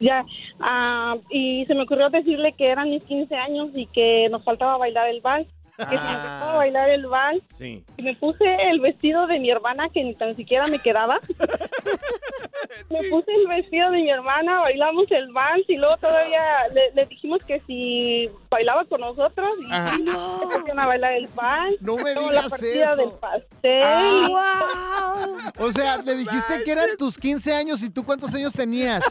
Ya, 0.00 0.24
ah, 0.60 1.16
y 1.30 1.64
se 1.66 1.74
me 1.74 1.82
ocurrió 1.84 2.10
decirle 2.10 2.54
que 2.58 2.68
eran 2.68 2.90
mis 2.90 3.02
15 3.04 3.34
años 3.36 3.68
y 3.74 3.86
que 3.86 4.28
nos 4.30 4.44
faltaba 4.44 4.76
bailar 4.78 5.08
el 5.08 5.20
vals. 5.20 5.46
Que 5.76 5.84
si 5.84 5.94
nos 5.94 6.00
faltaba 6.00 6.56
bailar 6.56 6.90
el 6.90 7.06
vals, 7.06 7.42
Sí. 7.48 7.84
y 7.96 8.02
me 8.02 8.14
puse 8.16 8.44
el 8.70 8.80
vestido 8.80 9.26
de 9.26 9.38
mi 9.38 9.50
hermana 9.50 9.88
que 9.92 10.02
ni 10.02 10.14
tan 10.14 10.34
siquiera 10.34 10.66
me 10.68 10.78
quedaba. 10.78 11.18
me 12.90 12.98
puse 13.10 13.30
el 13.32 13.46
vestido 13.46 13.90
de 13.90 13.98
mi 13.98 14.10
hermana, 14.10 14.60
bailamos 14.60 15.04
el 15.10 15.32
vals 15.32 15.64
y 15.68 15.76
luego 15.76 15.96
todavía 15.98 16.42
le, 16.72 16.92
le 16.94 17.06
dijimos 17.06 17.42
que 17.46 17.60
si 17.66 18.30
bailaba 18.50 18.84
con 18.86 19.00
nosotros 19.00 19.48
y 19.60 19.72
Ajá. 19.72 19.96
se 19.96 20.46
pusieron 20.58 20.80
a 20.80 20.86
bailar 20.86 21.12
el 21.12 21.26
vals. 21.28 21.76
No 21.80 21.96
me 21.96 22.14
Luego 22.14 22.30
la 22.30 22.42
digas 22.42 22.50
partida 22.50 22.84
eso. 22.92 22.96
del 22.96 23.10
pastel. 23.12 24.26
¡Wow! 24.28 25.38
O 25.66 25.72
sea, 25.72 25.98
le 26.02 26.16
dijiste 26.16 26.62
que 26.64 26.72
eran 26.72 26.88
tus 26.98 27.18
15 27.18 27.52
años 27.54 27.82
y 27.82 27.90
tú 27.90 28.04
cuántos 28.04 28.34
años 28.34 28.52
tenías. 28.52 29.02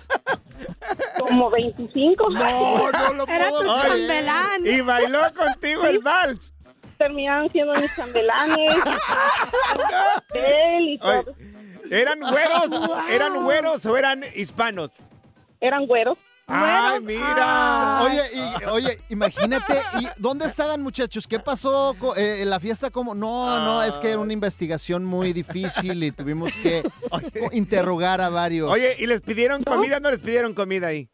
Como 1.19 1.49
25. 1.49 2.29
No, 2.31 2.91
no 2.91 3.13
lo 3.13 3.27
Era 3.27 3.49
tu 3.49 3.55
puedo 3.57 3.81
chambelán. 3.81 4.65
Y 4.65 4.81
bailó 4.81 5.19
contigo 5.35 5.83
el 5.85 5.99
vals. 5.99 6.53
Terminaron 6.97 7.51
siendo 7.51 7.73
mis 7.75 7.93
chambelanes. 7.95 8.75
Él 10.33 10.89
y 10.89 10.97
todo. 10.99 11.35
¿Eran 11.91 12.19
güeros? 12.19 12.91
¿Eran 13.09 13.43
güeros 13.43 13.85
o 13.85 13.97
eran 13.97 14.23
hispanos? 14.35 14.91
Eran 15.61 15.85
güeros. 15.85 16.17
¡Ay, 16.47 16.99
Güeros, 16.99 17.03
mira! 17.03 17.99
ay. 18.01 18.05
Oye, 18.05 18.21
y- 18.33 18.65
oye, 18.65 18.99
imagínate, 19.09 19.81
¿y 19.99 20.07
¿dónde 20.17 20.45
estaban 20.45 20.79
muchachos? 20.83 21.25
¿Qué 21.25 21.39
pasó 21.39 21.95
eh, 22.15 22.43
la 22.45 22.59
fiesta? 22.59 22.91
¿Cómo? 22.91 23.15
No, 23.15 23.59
no, 23.61 23.81
es 23.81 23.97
que 23.97 24.09
era 24.11 24.19
una 24.19 24.31
investigación 24.31 25.05
muy 25.05 25.33
difícil 25.33 26.03
y 26.03 26.11
tuvimos 26.11 26.51
que 26.61 26.83
interrogar 27.51 28.21
a 28.21 28.29
varios. 28.29 28.69
Oye, 28.71 28.95
¿y 28.99 29.07
les 29.07 29.21
pidieron 29.21 29.63
comida? 29.63 29.99
¿No 29.99 30.11
les 30.11 30.19
pidieron 30.19 30.53
comida 30.53 30.87
ahí? 30.87 31.09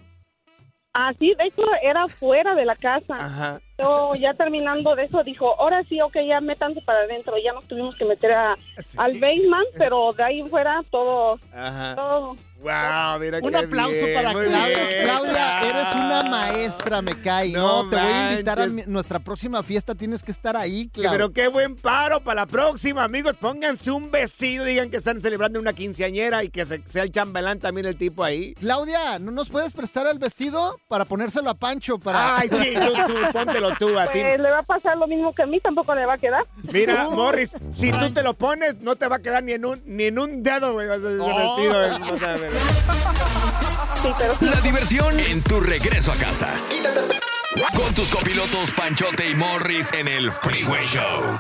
Ah, 0.93 1.13
sí, 1.17 1.33
de 1.38 1.45
hecho 1.45 1.62
era 1.81 2.05
fuera 2.10 2.53
de 2.53 2.65
la 2.65 2.75
casa. 2.75 3.15
Ajá. 3.17 3.62
Yo 3.81 4.13
ya 4.15 4.33
terminando 4.33 4.93
de 4.95 5.05
eso 5.05 5.24
dijo, 5.24 5.55
ahora 5.60 5.83
sí, 5.88 6.01
ok, 6.01 6.17
ya 6.27 6.41
métanse 6.41 6.81
para 6.81 7.00
adentro. 7.00 7.36
Ya 7.38 7.53
nos 7.53 7.65
tuvimos 7.67 7.95
que 7.95 8.03
meter 8.05 8.33
a, 8.33 8.57
Sí. 8.77 8.98
al 9.00 9.13
basement, 9.13 9.67
pero 9.77 10.12
de 10.13 10.24
ahí 10.24 10.43
fuera 10.50 10.83
todo, 10.91 11.39
Ajá. 11.53 11.95
todo. 11.95 12.36
Wow, 12.62 13.20
mira 13.20 13.39
Un 13.41 13.51
qué 13.51 13.58
aplauso 13.58 13.91
bien, 14.06 14.13
para 14.13 14.32
Claudia. 14.32 14.65
bien, 14.68 14.77
Claudia, 15.03 15.34
Clau. 15.34 15.70
eres 15.70 15.96
una 15.96 16.24
maestra, 16.24 17.01
me 17.01 17.20
cae. 17.22 17.50
No 17.50 17.84
No, 17.84 17.89
te 17.89 17.96
voy 17.96 18.06
a 18.06 18.32
invitar 18.34 18.62
a 18.62 18.68
mi- 18.68 18.84
nuestra 18.86 19.20
próxima 19.20 19.63
fiesta. 19.63 19.96
Tienes 19.96 20.22
que 20.24 20.32
estar 20.32 20.56
ahí, 20.56 20.88
Claudia. 20.89 21.12
Pero 21.12 21.32
qué 21.32 21.48
buen 21.48 21.75
paro 21.75 22.20
para 22.22 22.41
la 22.41 22.46
próxima, 22.46 23.03
amigos. 23.03 23.36
Pónganse 23.39 23.89
un 23.91 24.12
vestido, 24.12 24.63
digan 24.65 24.89
que 24.91 24.98
están 24.98 25.22
celebrando 25.22 25.60
una 25.60 25.74
quinceañera 25.74 26.44
y 26.44 26.50
que 26.50 26.65
se- 26.65 26.84
sea 26.88 27.03
el 27.03 27.12
chambelán 27.12 27.60
también 27.60 27.88
el 27.88 27.98
tipo 27.98 28.24
ahí. 28.24 28.53
Claudia, 28.56 29.18
¿no 29.20 29.32
nos 29.32 29.50
puedes 29.50 29.74
prestar 29.74 30.06
el 30.08 30.20
vestido 30.20 30.77
para 30.88 31.06
ponérselo 31.06 31.50
a 31.50 31.56
Pancho? 31.56 31.98
Para... 31.98 32.38
Ay, 32.38 32.50
sí, 32.50 32.74
tú, 32.75 33.13
tú, 33.13 33.13
póntelo 33.34 33.75
tú 33.80 33.98
a 33.98 34.08
ti. 34.12 34.20
Pues 34.22 34.39
le 34.39 34.50
va 34.51 34.60
a 34.60 34.63
pasar 34.63 34.98
lo 34.98 35.08
mismo 35.08 35.34
que 35.34 35.41
a 35.41 35.46
mí, 35.48 35.60
tampoco 35.60 35.96
le 35.96 36.06
va 36.06 36.13
a 36.13 36.18
quedar. 36.18 36.44
Mira, 36.72 37.10
Morris, 37.10 37.51
si 37.72 37.91
tú 37.91 38.12
te 38.13 38.22
lo 38.22 38.34
pones, 38.36 38.80
no 38.82 38.96
te 38.96 39.08
va 39.08 39.15
a 39.15 39.20
quedar 39.20 39.41
ni 39.44 39.53
en 39.53 39.65
un, 39.65 39.82
ni 39.86 40.03
en 40.06 40.20
un 40.20 40.44
dedo, 40.44 40.74
güey, 40.74 40.88
vas 40.88 40.98
a 41.03 41.10
ese 41.12 41.18
Oh. 41.20 41.56
vestido. 41.56 41.86
eh, 41.86 42.00
no 42.00 42.20
sabes. 42.20 42.50
Sí, 44.01 44.10
pero 44.17 44.36
sí. 44.39 44.46
La 44.46 44.62
diversión 44.62 45.20
en 45.20 45.41
tu 45.43 45.60
regreso 45.60 46.12
a 46.12 46.15
casa. 46.15 46.53
Con 47.75 47.93
tus 47.93 48.10
copilotos 48.10 48.72
Panchote 48.72 49.29
y 49.29 49.36
Morris 49.36 49.91
en 49.93 50.08
el 50.08 50.31
Freeway 50.31 50.88
Show. 50.88 51.39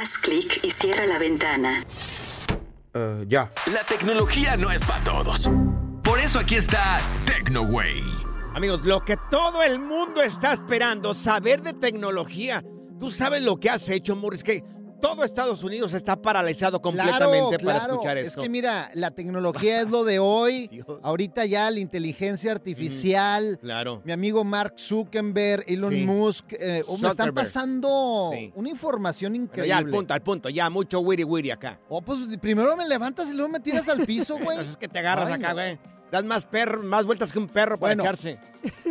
Haz 0.00 0.18
clic 0.18 0.60
y 0.62 0.70
cierra 0.70 1.06
la 1.06 1.18
ventana. 1.18 1.84
ya. 3.26 3.50
La 3.72 3.84
tecnología 3.84 4.56
no 4.56 4.70
es 4.70 4.84
para 4.84 5.04
todos. 5.04 5.50
Por 6.02 6.18
eso 6.18 6.38
aquí 6.38 6.54
está 6.56 7.00
TecnoWay. 7.26 8.02
Amigos, 8.54 8.80
lo 8.84 9.04
que 9.04 9.16
todo 9.30 9.62
el 9.62 9.78
mundo 9.78 10.22
está 10.22 10.52
esperando, 10.52 11.14
saber 11.14 11.62
de 11.62 11.74
tecnología. 11.74 12.64
Tú 12.98 13.10
sabes 13.10 13.42
lo 13.42 13.58
que 13.58 13.70
has 13.70 13.88
hecho, 13.88 14.16
Morris, 14.16 14.42
que 14.42 14.64
todo 15.00 15.24
Estados 15.24 15.62
Unidos 15.64 15.92
está 15.94 16.16
paralizado 16.16 16.80
completamente 16.82 17.58
para 17.58 17.78
escuchar 17.78 18.18
Es 18.18 18.28
esto. 18.28 18.42
que 18.42 18.48
mira, 18.48 18.90
la 18.94 19.10
tecnología 19.10 19.80
es 19.80 19.88
lo 19.90 20.04
de 20.04 20.18
hoy. 20.18 20.68
Dios. 20.68 20.86
Ahorita 21.02 21.44
ya 21.46 21.70
la 21.70 21.78
inteligencia 21.80 22.52
artificial. 22.52 23.58
Claro. 23.60 24.02
Mi 24.04 24.12
amigo 24.12 24.44
Mark 24.44 24.74
Zuckerberg, 24.78 25.64
Elon 25.66 25.92
Sí. 25.94 26.04
Musk, 26.04 26.52
eh, 26.52 26.82
oh, 26.86 26.98
me 26.98 27.08
están 27.08 27.34
pasando 27.34 28.30
Sí. 28.32 28.52
una 28.54 28.68
información 28.68 29.32
Bueno, 29.32 29.44
increíble. 29.44 29.68
ya 29.68 29.78
al 29.78 29.86
punto, 29.90 30.14
al 30.14 30.22
punto, 30.22 30.48
ya 30.48 30.70
mucho 30.70 31.00
wiri 31.00 31.24
wiri 31.24 31.50
acá. 31.50 31.80
Oh, 31.88 32.02
pues 32.02 32.20
primero 32.40 32.76
me 32.76 32.86
levantas 32.86 33.28
y 33.28 33.34
luego 33.34 33.50
me 33.50 33.60
tiras 33.60 33.88
al 33.88 34.04
piso, 34.06 34.34
güey. 34.38 34.50
Entonces 34.58 34.70
es 34.72 34.76
que 34.76 34.88
te 34.88 34.98
agarras 34.98 35.28
Ay, 35.28 35.34
acá, 35.34 35.48
no. 35.48 35.54
güey. 35.54 35.78
Das 36.10 36.24
más 36.24 36.46
perro, 36.46 36.82
más 36.82 37.04
vueltas 37.04 37.32
que 37.32 37.38
un 37.38 37.48
perro 37.48 37.78
para 37.78 37.90
Bueno. 37.94 38.02
echarse. 38.04 38.38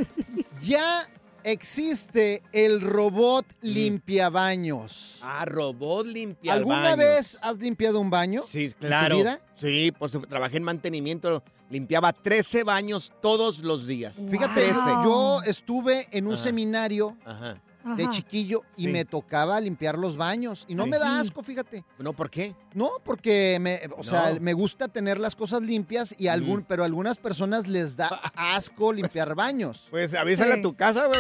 Ya 0.62 1.08
existe 1.52 2.44
el 2.52 2.82
robot 2.82 3.46
limpiabaños. 3.62 5.20
Ah, 5.22 5.46
robot 5.46 6.06
limpia 6.06 6.54
el 6.54 6.60
¿Alguna 6.60 6.96
vez 6.96 7.38
has 7.42 7.58
limpiado 7.58 8.00
un 8.00 8.10
baño? 8.10 8.42
Sí, 8.46 8.70
tu 8.72 8.88
claro. 8.88 9.18
vida? 9.18 9.40
Sí, 9.56 9.94
pues 9.98 10.12
trabajé 10.30 10.58
en 10.58 10.64
mantenimiento, 10.64 11.42
limpiaba 11.70 12.12
13 12.12 12.64
baños 12.64 13.14
todos 13.22 13.60
los 13.60 13.88
días. 13.88 14.16
Fíjate, 14.30 14.72
Wow. 14.74 15.04
yo 15.04 15.42
estuve 15.44 16.08
en 16.12 16.28
un 16.28 16.34
Ajá. 16.34 16.44
seminario 16.44 17.18
Ajá. 17.26 17.62
De 17.96 18.10
chiquillo 18.10 18.64
y 18.76 18.84
Sí. 18.84 18.88
me 18.90 19.06
tocaba 19.06 19.60
limpiar 19.62 19.98
los 19.98 20.18
baños. 20.18 20.66
Y 20.68 20.76
no 20.76 20.84
Sí. 20.86 20.90
me 20.90 21.00
da 21.00 21.20
asco, 21.20 21.44
fíjate. 21.44 21.84
No, 22.00 22.14
¿por 22.14 22.30
qué? 22.30 22.56
No, 22.74 22.90
porque 23.04 23.58
me, 23.62 23.80
o 23.98 24.04
sea, 24.04 24.38
me 24.42 24.54
gusta 24.54 24.88
tener 24.88 25.20
las 25.20 25.36
cosas 25.36 25.62
limpias 25.62 26.16
y 26.18 26.28
algún, 26.28 26.60
Mm. 26.62 26.66
pero 26.68 26.84
a 26.84 26.86
algunas 26.86 27.18
personas 27.18 27.68
les 27.68 27.96
da 27.98 28.08
asco 28.36 28.92
limpiar 28.94 29.36
baños. 29.36 29.88
Pues 29.90 30.14
avísale 30.14 30.54
Sí. 30.54 30.60
a 30.60 30.62
tu 30.62 30.76
casa, 30.76 31.06
güey. 31.08 31.20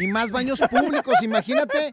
Y 0.00 0.06
más 0.08 0.30
baños 0.30 0.60
públicos, 0.70 1.14
imagínate. 1.22 1.92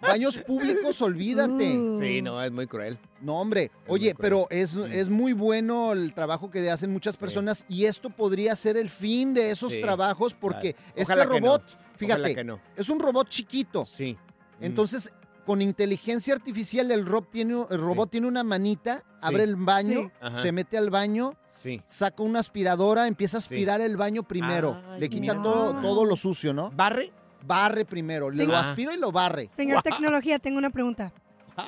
Baños 0.00 0.38
públicos, 0.38 1.00
olvídate. 1.02 1.78
Uh. 1.78 2.00
Sí, 2.00 2.22
no, 2.22 2.42
es 2.42 2.50
muy 2.52 2.66
cruel. 2.66 2.98
No, 3.20 3.40
hombre. 3.40 3.70
Oye, 3.88 4.14
pero 4.18 4.46
es, 4.50 4.74
Mm. 4.76 4.84
es 4.92 5.08
muy 5.08 5.32
bueno 5.32 5.92
el 5.92 6.12
trabajo 6.14 6.50
que 6.50 6.68
hacen 6.70 6.92
muchas 6.92 7.16
personas 7.16 7.64
y 7.68 7.84
esto 7.86 8.10
podría 8.10 8.54
ser 8.56 8.76
el 8.76 8.90
fin 8.90 9.32
de 9.34 9.50
esos 9.50 9.72
Sí, 9.72 9.80
trabajos 9.80 10.34
porque 10.34 10.74
claro. 10.74 10.92
este 10.96 11.40
no. 11.40 11.60
Fíjate, 11.96 12.34
que 12.34 12.44
no. 12.44 12.60
es 12.76 12.88
un 12.88 12.98
robot 13.00 13.28
chiquito. 13.28 13.84
Sí. 13.84 14.16
Mm. 14.60 14.64
Entonces, 14.64 15.12
con 15.44 15.62
inteligencia 15.62 16.34
artificial, 16.34 16.90
el, 16.90 17.06
rob 17.06 17.28
tiene, 17.28 17.54
el 17.70 17.78
robot 17.80 18.08
Sí. 18.08 18.10
tiene 18.12 18.26
una 18.26 18.42
manita, 18.42 19.04
Sí. 19.20 19.20
abre 19.22 19.44
el 19.44 19.56
baño, 19.56 20.10
Sí. 20.20 20.42
Se 20.42 20.52
mete 20.52 20.76
al 20.76 20.90
baño, 20.90 21.34
Sí. 21.46 21.82
saca 21.86 22.22
una 22.22 22.40
aspiradora, 22.40 23.06
empieza 23.06 23.36
a 23.36 23.38
aspirar 23.38 23.80
el 23.80 23.96
baño 23.96 24.22
primero. 24.24 24.82
Ay, 24.90 25.00
Le 25.00 25.08
quita 25.08 25.20
mira. 25.34 25.42
todo, 25.42 25.80
todo 25.80 26.04
lo 26.04 26.16
sucio, 26.16 26.52
¿no? 26.52 26.70
¿Barre? 26.72 27.12
Barre 27.46 27.84
primero, 27.84 28.28
le 28.30 28.42
Sí. 28.44 28.46
lo 28.50 28.56
Ah. 28.56 28.60
aspira 28.60 28.92
y 28.94 28.98
lo 28.98 29.12
barre. 29.12 29.48
Señor 29.52 29.82
Tecnología, 29.82 30.38
tengo 30.40 30.58
una 30.58 30.70
pregunta. 30.70 31.12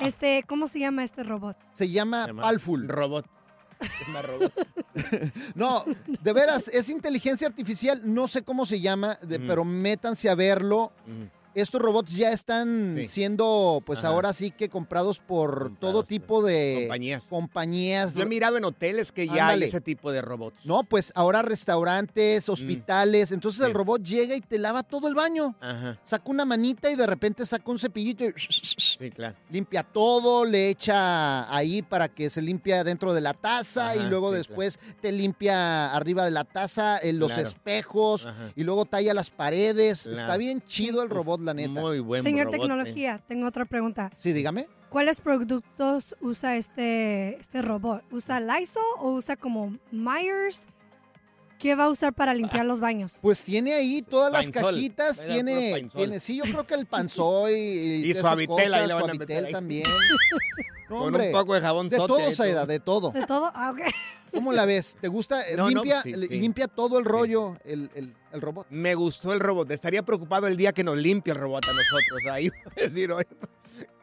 Este, 0.01 0.43
¿cómo 0.45 0.67
se 0.67 0.79
llama 0.79 1.03
este 1.03 1.23
robot? 1.23 1.57
Se 1.71 1.89
llama 1.89 2.23
Se 2.23 2.27
llama 2.27 2.41
Palful. 2.43 2.87
Robot. 2.87 3.25
Es 3.79 4.07
más 4.09 4.25
robot. 4.25 4.53
No, 5.55 5.83
de 6.21 6.33
veras, 6.33 6.67
es 6.67 6.89
inteligencia 6.89 7.47
artificial, 7.47 8.01
no 8.03 8.27
sé 8.27 8.43
cómo 8.43 8.65
se 8.65 8.79
llama, 8.81 9.17
de- 9.21 9.39
pero 9.39 9.63
métanse 9.63 10.29
a 10.29 10.35
verlo. 10.35 10.91
Estos 11.59 11.81
robots 11.81 12.15
ya 12.15 12.31
están 12.31 12.95
Sí. 12.97 13.07
siendo, 13.07 13.81
pues 13.85 13.99
Ajá. 13.99 14.09
ahora 14.09 14.33
sí 14.33 14.51
que 14.51 14.69
comprados 14.69 15.19
por 15.19 15.49
Comprados 15.63 15.79
todo 15.79 16.03
tipo 16.03 16.43
de 16.43 16.77
compañías. 16.87 17.23
compañías. 17.29 18.15
Yo 18.15 18.23
he 18.23 18.25
mirado 18.25 18.57
en 18.57 18.63
hoteles 18.65 19.11
que 19.11 19.27
ya 19.27 19.43
Ándale. 19.47 19.65
hay 19.65 19.69
ese 19.69 19.81
tipo 19.81 20.11
de 20.11 20.21
robots. 20.21 20.65
No, 20.65 20.83
pues 20.83 21.11
ahora 21.15 21.41
restaurantes, 21.41 22.49
hospitales. 22.49 23.31
Entonces 23.31 23.61
Mm. 23.61 23.63
Sí. 23.63 23.67
el 23.69 23.73
robot 23.75 24.03
llega 24.03 24.35
y 24.35 24.41
te 24.41 24.57
lava 24.57 24.83
todo 24.83 25.07
el 25.07 25.15
baño. 25.15 25.55
Ajá. 25.59 25.97
Saca 26.05 26.29
una 26.29 26.45
manita 26.45 26.89
y 26.91 26.95
de 26.95 27.05
repente 27.07 27.45
saca 27.45 27.69
un 27.71 27.79
cepillito 27.79 28.23
y 28.25 28.33
Sí, 28.99 29.11
claro. 29.11 29.35
limpia 29.49 29.83
todo, 29.83 30.45
le 30.45 30.69
echa 30.69 31.53
ahí 31.55 31.81
para 31.81 32.07
que 32.09 32.29
se 32.29 32.41
limpie 32.41 32.83
dentro 32.83 33.13
de 33.13 33.21
la 33.21 33.33
taza 33.33 33.95
y 33.95 34.03
luego 34.03 34.31
sí, 34.31 34.37
después 34.37 34.79
te 35.01 35.11
limpia 35.11 35.93
arriba 35.93 36.25
de 36.25 36.31
la 36.31 36.43
taza, 36.43 36.99
en 36.99 37.19
los 37.19 37.29
Claro. 37.29 37.43
espejos 37.43 38.27
y 38.55 38.63
luego 38.63 38.85
talla 38.85 39.13
las 39.13 39.29
paredes. 39.29 40.05
Está 40.07 40.37
bien 40.37 40.61
chido 40.67 41.01
el 41.03 41.09
robot, 41.09 41.39
la 41.49 41.67
neta. 41.67 41.81
Muy 41.81 41.99
buen 41.99 42.23
Señor 42.23 42.45
robot, 42.45 42.55
¿eh? 42.55 42.59
Tecnología, 42.59 43.21
tengo 43.27 43.47
otra 43.47 43.65
pregunta. 43.65 44.11
Sí, 44.17 44.33
dígame. 44.33 44.67
¿Cuáles 44.89 45.21
productos 45.21 46.15
usa 46.21 46.55
este, 46.57 47.39
este 47.39 47.61
robot? 47.61 48.03
¿Usa 48.11 48.39
Lysol 48.39 48.81
o 48.99 49.11
usa 49.11 49.35
como 49.35 49.77
Myers? 49.91 50.67
¿Qué 51.59 51.75
va 51.75 51.83
a 51.85 51.89
usar 51.89 52.13
para 52.13 52.33
limpiar 52.33 52.65
los 52.65 52.79
baños? 52.79 53.19
Pues 53.21 53.43
tiene 53.43 53.73
ahí 53.73 54.01
todas 54.01 54.31
las 54.31 54.49
cajitas, 54.49 55.21
tiene, 55.25 55.89
tiene, 55.93 56.19
sí, 56.21 56.37
yo 56.37 56.43
creo 56.45 56.65
que 56.65 56.73
el 56.75 56.85
panzoy 56.87 57.53
y, 57.53 58.09
Y 58.11 58.13
Suavitel, 58.15 58.73
ahí 58.73 58.87
le 58.87 58.93
van 58.93 59.03
a 59.03 59.05
Suavitel 59.05 59.19
meter 59.19 59.45
ahí. 59.45 59.51
también. 59.51 59.83
No, 60.89 60.95
Con 60.97 61.07
hombre, 61.09 61.27
un 61.27 61.33
poco 61.33 61.53
de 61.53 61.61
jabón 61.61 61.87
de 61.87 61.97
sote 61.97 62.07
todo, 62.07 62.31
Saida, 62.31 62.65
de 62.65 62.79
todo. 62.79 63.11
¿De 63.11 63.23
todo? 63.27 63.51
Ah, 63.53 63.69
ok. 63.69 63.81
¿Cómo 64.33 64.51
la 64.51 64.65
ves? 64.65 64.97
¿Te 64.99 65.07
gusta? 65.07 65.39
No, 65.55 65.57
no, 65.57 65.69
limpia, 65.69 66.01
sí, 66.01 66.13
li- 66.15 66.27
sí. 66.27 66.39
limpia 66.39 66.67
todo 66.67 66.97
el 66.97 67.03
Sí. 67.05 67.09
rollo, 67.11 67.57
el, 67.63 67.91
el- 67.93 68.15
el 68.31 68.41
robot. 68.41 68.67
Me 68.69 68.95
gustó 68.95 69.33
el 69.33 69.39
robot. 69.39 69.69
Estaría 69.71 70.03
preocupado 70.03 70.47
el 70.47 70.57
día 70.57 70.71
que 70.73 70.83
nos 70.83 70.97
limpie 70.97 71.33
el 71.33 71.39
robot 71.39 71.65
a 71.67 71.73
nosotros. 71.73 72.19
Ahí 72.31 72.49
voy 72.65 72.73
a 72.77 72.81
decir, 72.89 73.11
oye, 73.11 73.27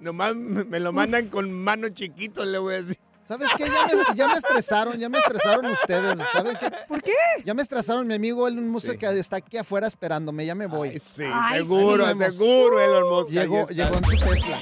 nomás 0.01 0.35
me 0.35 0.65
me 0.65 0.81
lo 0.81 0.93
mandan 0.93 1.29
con 1.29 1.53
manos 1.53 1.93
chiquitos, 1.95 2.47
le 2.47 2.59
voy 2.59 2.75
a 2.75 2.83
decir. 2.83 2.99
¿Sabes 3.25 3.49
qué? 3.59 3.65
Ya 3.65 3.87
me, 3.87 4.17
ya 4.17 4.29
me 4.29 4.35
estresaron, 4.35 4.99
ya 5.01 5.09
me 5.09 5.19
estresaron 5.19 5.67
ustedes. 5.67 6.17
¿Saben 6.33 6.57
qué? 6.61 6.71
¿Por 6.87 7.03
qué? 7.03 7.13
Ya 7.45 7.55
me 7.55 7.63
estresaron 7.63 8.07
mi 8.07 8.15
amigo 8.15 8.47
Elon 8.47 8.69
Musk 8.69 8.93
Sí. 8.93 8.99
que 8.99 9.19
está 9.19 9.37
aquí 9.39 9.57
afuera 9.57 9.89
esperándome, 9.89 10.47
ya 10.47 10.55
me 10.55 10.67
voy. 10.67 10.91
Ay, 10.91 11.01
sí, 11.01 11.25
Ay, 11.33 11.59
seguro, 11.59 12.07
sí, 12.07 12.19
seguro, 12.19 12.81
Elon 12.81 13.09
Musk. 13.09 13.31
llegó, 13.33 13.67
llegó 13.67 13.97
en 13.99 14.05
su 14.05 14.11
Tesla. 14.25 14.59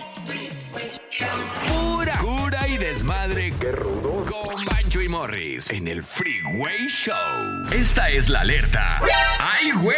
Pura 1.69 2.19
cura 2.21 2.67
y 2.69 2.79
desmadre. 2.79 3.53
¡Qué 3.61 3.71
rudos! 3.73 3.94
Morris 5.15 5.71
en 5.71 5.87
el 5.87 6.03
Freeway 6.03 6.89
Show. 6.89 7.15
Esta 7.73 8.11
es 8.11 8.29
la 8.29 8.41
alerta. 8.41 9.01
¡Ay, 9.39 9.71
güey! 9.81 9.97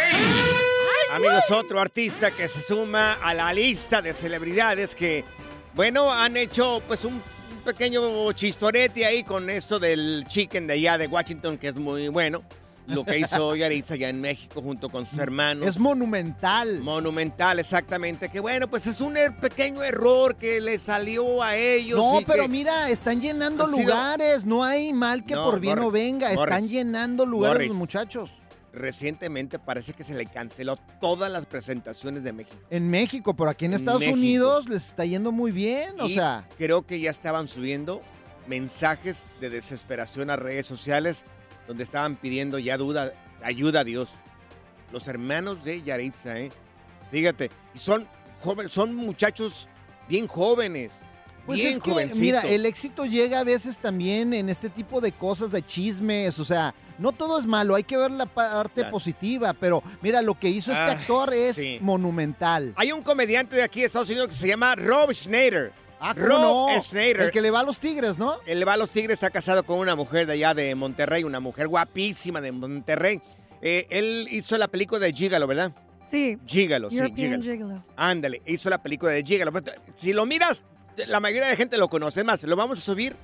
Amigos, 1.11 1.49
otro 1.49 1.79
artista 1.79 2.29
que 2.29 2.47
se 2.47 2.61
suma 2.61 3.13
a 3.13 3.33
la 3.33 3.51
lista 3.51 4.03
de 4.03 4.13
celebridades 4.13 4.93
que, 4.93 5.25
bueno, 5.73 6.13
han 6.13 6.37
hecho 6.37 6.83
pues 6.87 7.03
un 7.03 7.19
un 7.49 7.63
pequeño 7.63 8.31
chistorete 8.33 9.05
ahí 9.05 9.23
con 9.23 9.49
esto 9.49 9.79
del 9.79 10.23
chicken 10.27 10.67
de 10.67 10.73
allá 10.73 10.97
de 10.97 11.07
Washington, 11.07 11.57
que 11.57 11.69
es 11.69 11.75
muy 11.75 12.09
bueno. 12.09 12.43
Lo 12.87 13.03
que 13.05 13.19
hizo 13.19 13.55
Yaritza 13.55 13.95
allá 13.95 14.09
en 14.09 14.21
México 14.21 14.61
junto 14.61 14.89
con 14.89 15.05
sus 15.05 15.19
hermanos. 15.19 15.67
Es 15.67 15.77
monumental. 15.77 16.79
Monumental, 16.81 17.59
exactamente. 17.59 18.29
Que 18.29 18.39
bueno, 18.39 18.67
pues 18.69 18.87
es 18.87 19.01
un 19.01 19.15
er- 19.15 19.35
pequeño 19.39 19.83
error 19.83 20.35
que 20.37 20.61
le 20.61 20.79
salió 20.79 21.43
a 21.43 21.55
ellos. 21.55 21.97
No, 21.99 22.19
pero 22.25 22.47
mira, 22.47 22.89
están 22.89 23.19
llenando 23.21 23.67
sido- 23.67 23.79
lugares. 23.83 24.45
No 24.45 24.63
hay 24.63 24.93
mal 24.93 25.25
que 25.25 25.35
No, 25.35 25.45
por 25.51 25.59
bien 25.59 25.79
o 25.79 25.83
Morris, 25.83 26.01
venga. 26.01 26.31
Están 26.31 26.67
llenando 26.69 27.25
lugares 27.25 27.55
Morris. 27.55 27.67
los 27.69 27.77
muchachos. 27.77 28.29
recientemente 28.73 29.57
parece 29.57 29.93
que 29.93 30.03
se 30.03 30.13
le 30.13 30.27
canceló 30.27 30.77
todas 31.01 31.31
las 31.31 31.47
presentaciones 31.47 32.23
de 32.23 32.31
México. 32.31 32.55
En 32.69 32.87
México, 32.91 33.35
pero 33.35 33.49
aquí 33.49 33.65
en 33.65 33.73
Estados 33.73 34.01
México. 34.01 34.15
Unidos 34.15 34.69
les 34.69 34.89
está 34.89 35.03
yendo 35.03 35.31
muy 35.31 35.51
bien. 35.51 35.99
O 35.99 36.07
sea, 36.07 36.47
creo 36.59 36.85
que 36.85 36.99
ya 36.99 37.09
estaban 37.09 37.47
subiendo 37.47 38.03
mensajes 38.47 39.25
de 39.41 39.49
desesperación 39.49 40.29
a 40.29 40.35
redes 40.35 40.65
sociales 40.67 41.23
donde 41.67 41.83
estaban 41.83 42.15
pidiendo 42.15 42.59
ya 42.59 42.77
duda, 42.77 43.13
ayuda 43.43 43.81
a 43.81 43.83
Dios. 43.83 44.09
Los 44.91 45.07
hermanos 45.07 45.63
de 45.63 45.81
Yaritza, 45.83 46.39
¿eh? 46.39 46.51
Fíjate, 47.11 47.51
y 47.73 47.79
son 47.79 48.07
jóvenes, 48.41 48.71
son 48.71 48.95
muchachos 48.95 49.67
bien 50.07 50.27
jóvenes. 50.27 50.93
Pues 51.45 51.61
bien 51.61 51.73
es 51.73 51.79
que, 51.79 52.15
mira, 52.15 52.41
el 52.41 52.65
éxito 52.65 53.05
llega 53.05 53.39
a 53.39 53.43
veces 53.45 53.77
también 53.79 54.33
en 54.33 54.49
este 54.49 54.69
tipo 54.69 54.99
de 54.99 55.13
cosas, 55.13 55.49
de 55.49 55.65
chismes, 55.65 56.39
o 56.39 56.45
sea, 56.45 56.75
no 56.99 57.13
todo 57.13 57.39
es 57.39 57.45
malo, 57.45 57.75
hay 57.75 57.83
que 57.83 57.95
ver 57.95 58.11
la 58.11 58.25
parte 58.25 58.81
Claro. 58.81 58.91
positiva, 58.91 59.53
pero 59.53 59.81
mira, 60.01 60.21
lo 60.21 60.37
que 60.37 60.49
hizo 60.49 60.71
este 60.73 60.83
Ah, 60.83 60.91
actor 60.91 61.33
es 61.33 61.55
sí. 61.55 61.77
monumental. 61.81 62.73
Hay 62.75 62.91
un 62.91 63.01
comediante 63.01 63.55
de 63.55 63.63
aquí 63.63 63.79
de 63.79 63.85
Estados 63.85 64.09
Unidos 64.09 64.27
que 64.27 64.33
se 64.33 64.47
llama 64.47 64.75
Rob 64.75 65.13
Schneider. 65.13 65.71
Ah, 65.99 66.13
¿cómo 66.13 66.27
Rob 66.27 66.41
no? 66.41 66.81
Schneider. 66.81 67.21
El 67.21 67.31
que 67.31 67.41
le 67.41 67.51
va 67.51 67.61
a 67.61 67.63
los 67.63 67.79
tigres, 67.79 68.17
¿no? 68.17 68.37
Él 68.45 68.67
va 68.67 68.73
a 68.73 68.77
los 68.77 68.89
Tigres, 68.91 69.15
está 69.15 69.29
casado 69.29 69.63
con 69.63 69.79
una 69.79 69.95
mujer 69.95 70.27
de 70.27 70.33
allá 70.33 70.53
de 70.53 70.75
Monterrey, 70.75 71.23
una 71.23 71.39
mujer 71.39 71.67
guapísima 71.67 72.39
de 72.41 72.51
Monterrey. 72.51 73.21
Eh, 73.61 73.87
él 73.89 74.27
hizo 74.29 74.57
la 74.57 74.67
película 74.67 74.99
de 74.99 75.11
Gigalo, 75.11 75.47
¿verdad? 75.47 75.71
Sí. 76.07 76.37
Gigalo, 76.45 76.89
sí, 76.89 76.99
Gigalo. 77.15 77.83
Ándale, 77.95 78.41
hizo 78.45 78.69
la 78.69 78.81
película 78.81 79.11
de 79.11 79.23
Gigalo. 79.23 79.51
Pero, 79.51 79.81
Si 79.95 80.13
lo 80.13 80.25
miras, 80.25 80.65
la 81.07 81.19
mayoría 81.19 81.49
de 81.49 81.55
gente 81.55 81.77
lo 81.77 81.89
conoce. 81.89 82.19
Es 82.21 82.25
más, 82.25 82.43
lo 82.43 82.55
vamos 82.55 82.77
a 82.77 82.81
subir 82.81 83.15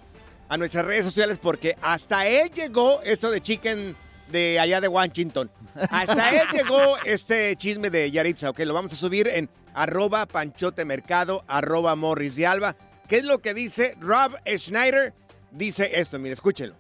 a 0.50 0.58
nuestras 0.58 0.86
redes 0.86 1.06
sociales 1.06 1.40
porque 1.42 1.78
hasta 1.82 2.28
él 2.28 2.52
llegó 2.52 3.02
eso 3.04 3.32
de 3.32 3.42
Chicken 3.42 3.96
de 4.32 4.60
allá 4.60 4.82
de 4.82 4.88
Washington. 4.88 5.50
Hasta 5.90 6.32
él 6.32 6.48
llegó 6.54 6.98
este 7.06 7.56
chisme 7.56 7.90
de 7.90 8.12
Yaritza, 8.12 8.50
¿ok? 8.50 8.60
Lo 8.60 8.74
vamos 8.74 8.94
a 8.94 8.96
subir 8.96 9.28
en 9.28 9.50
arroba 9.74 10.26
panchotemercado, 10.26 11.44
arroba 11.48 11.96
morris 11.96 12.36
de 12.36 12.48
alba. 12.48 12.76
¿Qué 13.08 13.18
es 13.18 13.26
lo 13.26 13.40
que 13.40 13.54
dice 13.54 13.96
Rob 14.00 14.34
Schneider? 14.58 15.14
Dice 15.52 15.92
esto, 15.94 16.18
mire, 16.20 16.34
escúchelo. 16.34 16.76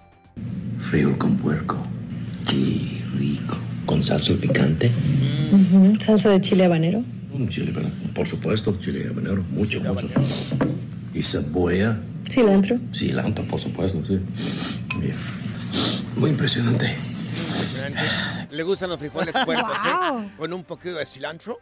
Frijol 0.79 1.17
con 1.17 1.37
puerco. 1.37 1.77
Qué 2.49 3.01
rico. 3.17 3.57
Con 3.85 4.03
salsa 4.03 4.33
picante. 4.33 4.91
Salsa 5.99 6.29
de 6.29 6.41
chile 6.41 6.65
habanero. 6.65 7.03
Un 7.33 7.49
chile, 7.49 7.71
¿verdad? 7.71 7.91
Por 8.15 8.27
supuesto, 8.27 8.77
chile 8.79 9.07
habanero. 9.09 9.43
Mucho, 9.51 9.79
mucho. 9.81 10.07
Y 11.13 11.21
cebolla. 11.21 11.99
Cilantro. 12.29 12.79
Cilantro, 12.93 13.43
por 13.45 13.59
supuesto, 13.59 14.03
sí. 14.05 14.19
Bien. 14.99 15.15
Muy 16.15 16.29
impresionante. 16.31 16.95
Le 18.51 18.63
gustan 18.63 18.89
los 18.89 18.99
frijoles 18.99 19.33
puercos, 19.45 19.77
Wow. 19.77 20.19
¿eh? 20.21 20.29
Con 20.37 20.53
un 20.53 20.63
poquito 20.63 20.95
de 20.95 21.05
cilantro. 21.05 21.59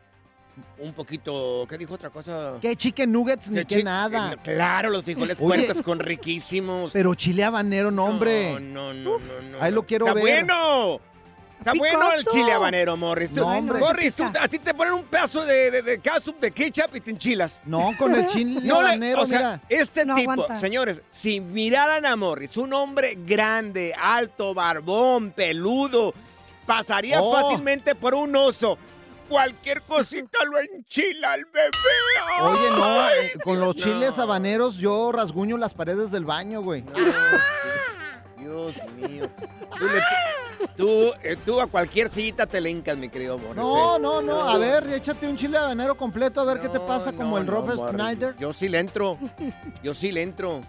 Un 0.80 0.92
poquito, 0.94 1.66
¿qué 1.70 1.78
dijo 1.78 1.94
otra 1.94 2.10
cosa? 2.10 2.58
Que 2.62 2.76
chicken 2.76 3.10
nuggets 3.12 3.50
ni 3.50 3.64
que 3.64 3.84
nada. 3.84 4.34
eh, 4.34 4.38
Claro, 4.44 4.90
los 4.90 5.04
frijoles 5.04 5.38
Oye. 5.40 5.66
puercos 5.66 5.82
con 5.82 6.00
riquísimos. 6.00 6.92
Pero 6.92 7.16
chile 7.16 7.44
habanero, 7.46 7.90
no, 7.90 8.06
hombre. 8.06 8.54
No, 8.60 8.94
no, 8.94 8.94
no, 8.94 9.18
no, 9.20 9.42
no. 9.42 9.62
ahí 9.62 9.72
lo 9.72 9.84
quiero 9.86 10.08
¡Está 10.08 10.16
ver. 10.16 10.46
bueno! 10.46 11.00
Está 11.62 11.74
bueno 11.78 12.12
el 12.14 12.26
chile 12.26 12.52
habanero, 12.54 12.98
Morris. 12.98 13.30
No, 13.32 13.48
hombre. 13.48 13.78
Morris, 13.78 14.16
tú- 14.16 14.24
a 14.40 14.48
ti 14.48 14.58
te 14.58 14.74
ponen 14.74 14.94
un 14.94 15.04
pedazo 15.04 15.46
de, 15.46 15.70
de, 15.70 15.82
de 15.84 16.00
ketchup, 16.00 16.40
de 16.40 16.50
ketchup 16.52 16.96
y 16.96 17.02
te 17.02 17.12
enchilas. 17.12 17.62
No, 17.66 17.92
con 18.00 18.16
el 18.16 18.26
chile 18.26 18.62
No 18.64 18.82
le- 18.82 18.88
habanero, 18.88 19.22
o 19.22 19.26
sea, 19.28 19.38
mira. 19.38 19.62
este 19.70 20.04
No 20.04 20.16
tipo, 20.16 20.32
aguanta. 20.32 20.60
señores, 20.60 21.02
si 21.12 21.40
miraran 21.40 22.08
a 22.08 22.16
Morris, 22.16 22.58
un 22.58 22.74
hombre 22.74 23.16
grande, 23.16 23.94
alto, 24.02 24.56
barbón, 24.56 25.30
peludo, 25.32 26.16
pasaría 26.66 27.22
Oh. 27.22 27.32
fácilmente 27.32 27.94
por 27.94 28.16
un 28.16 28.36
oso. 28.36 28.80
Cualquier 29.30 29.84
cosita 29.84 30.40
lo 30.52 30.58
enchila 30.60 31.34
al 31.34 31.46
bebé. 31.46 31.70
Oye, 32.42 32.70
no, 32.72 33.10
eh, 33.12 33.34
con 33.44 33.60
los 33.60 33.76
no. 33.78 33.84
chiles 33.84 34.18
habaneros 34.18 34.78
yo 34.78 35.12
rasguño 35.12 35.58
las 35.60 35.76
paredes 35.76 36.10
del 36.10 36.26
baño, 36.26 36.62
güey. 36.64 36.84
Dios 38.52 38.76
mío. 38.98 39.30
Tú, 39.78 39.86
le- 39.86 40.68
tú, 40.78 41.14
eh, 41.24 41.38
tú 41.46 41.60
a 41.62 41.68
cualquier 41.68 42.10
sillita 42.10 42.46
te 42.46 42.60
le 42.62 42.70
hincas, 42.70 42.98
mi 42.98 43.10
querido 43.10 43.38
Morris. 43.38 43.56
No, 43.58 43.96
¿eh? 43.96 44.00
no, 44.00 44.22
no. 44.22 44.42
A 44.50 44.58
ver, 44.58 44.86
échate 44.94 45.28
un 45.28 45.38
chile 45.38 45.58
habanero 45.58 45.96
completo 45.96 46.42
a 46.42 46.46
ver 46.46 46.60
qué 46.60 46.70
te 46.70 46.80
No, 46.80 46.86
pasa 46.86 47.12
como 47.12 47.32
no, 47.32 47.38
el 47.40 47.46
no, 47.46 47.52
Robert 47.52 47.78
Morris. 47.78 47.96
Snyder. 48.02 48.36
Yo 48.38 48.54
sí 48.54 48.70
le 48.70 48.80
entro. 48.80 49.18
Yo 49.84 49.94
sí 49.96 50.12
le 50.12 50.22
entro. 50.22 50.62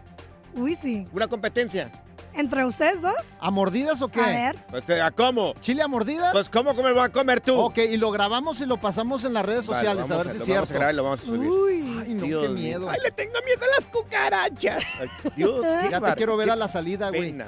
Uy, 0.55 0.75
sí. 0.75 1.07
¿Una 1.13 1.27
competencia? 1.29 1.91
¿Entre 2.35 2.65
ustedes 2.65 3.01
dos? 3.03 3.37
¿A 3.41 3.51
mordidas 3.51 4.01
o 4.03 4.09
qué? 4.09 4.21
A 4.21 4.27
ver. 4.27 4.57
Pues, 4.71 4.85
¿A 5.01 5.11
cómo? 5.11 5.55
¿Chile 5.61 5.83
a 5.83 5.89
mordidas? 5.89 6.33
Pues, 6.33 6.49
¿cómo 6.49 6.73
me 6.75 6.83
lo 6.83 6.95
vas 6.95 7.09
a 7.09 7.13
comer 7.13 7.41
tú? 7.41 7.55
ok, 7.59 7.79
y 7.79 7.97
lo 7.97 8.11
grabamos 8.11 8.61
y 8.61 8.67
lo 8.67 8.79
pasamos 8.79 9.25
en 9.25 9.35
las 9.35 9.45
redes 9.45 9.67
Vale, 9.67 9.79
sociales, 9.81 10.11
a 10.11 10.17
ver 10.17 10.29
si 10.31 10.37
es 10.39 10.45
cierto. 10.45 10.61
Vamos 10.63 10.71
a 10.71 10.75
grabar 10.75 10.95
y 10.95 10.97
lo 10.97 11.05
vamos 11.05 11.21
a 11.21 11.25
subir. 11.25 11.49
Uy. 11.51 11.99
Ay, 12.03 12.15
no, 12.15 12.25
Dios 12.25 12.43
qué 12.43 12.49
mío. 12.49 12.59
miedo. 12.59 12.91
Ay, 12.91 12.99
le 13.03 13.11
tengo 13.11 13.35
miedo 13.45 13.61
a 13.65 13.77
las 13.81 13.87
cucarachas. 13.87 14.85
Ay, 15.01 15.09
Dios, 15.37 15.65
Ya 15.91 16.01
te 16.01 16.15
quiero 16.15 16.37
ver 16.37 16.51
a 16.51 16.57
la 16.57 16.69
salida, 16.69 17.11
güey. 17.11 17.31
eh. 17.31 17.45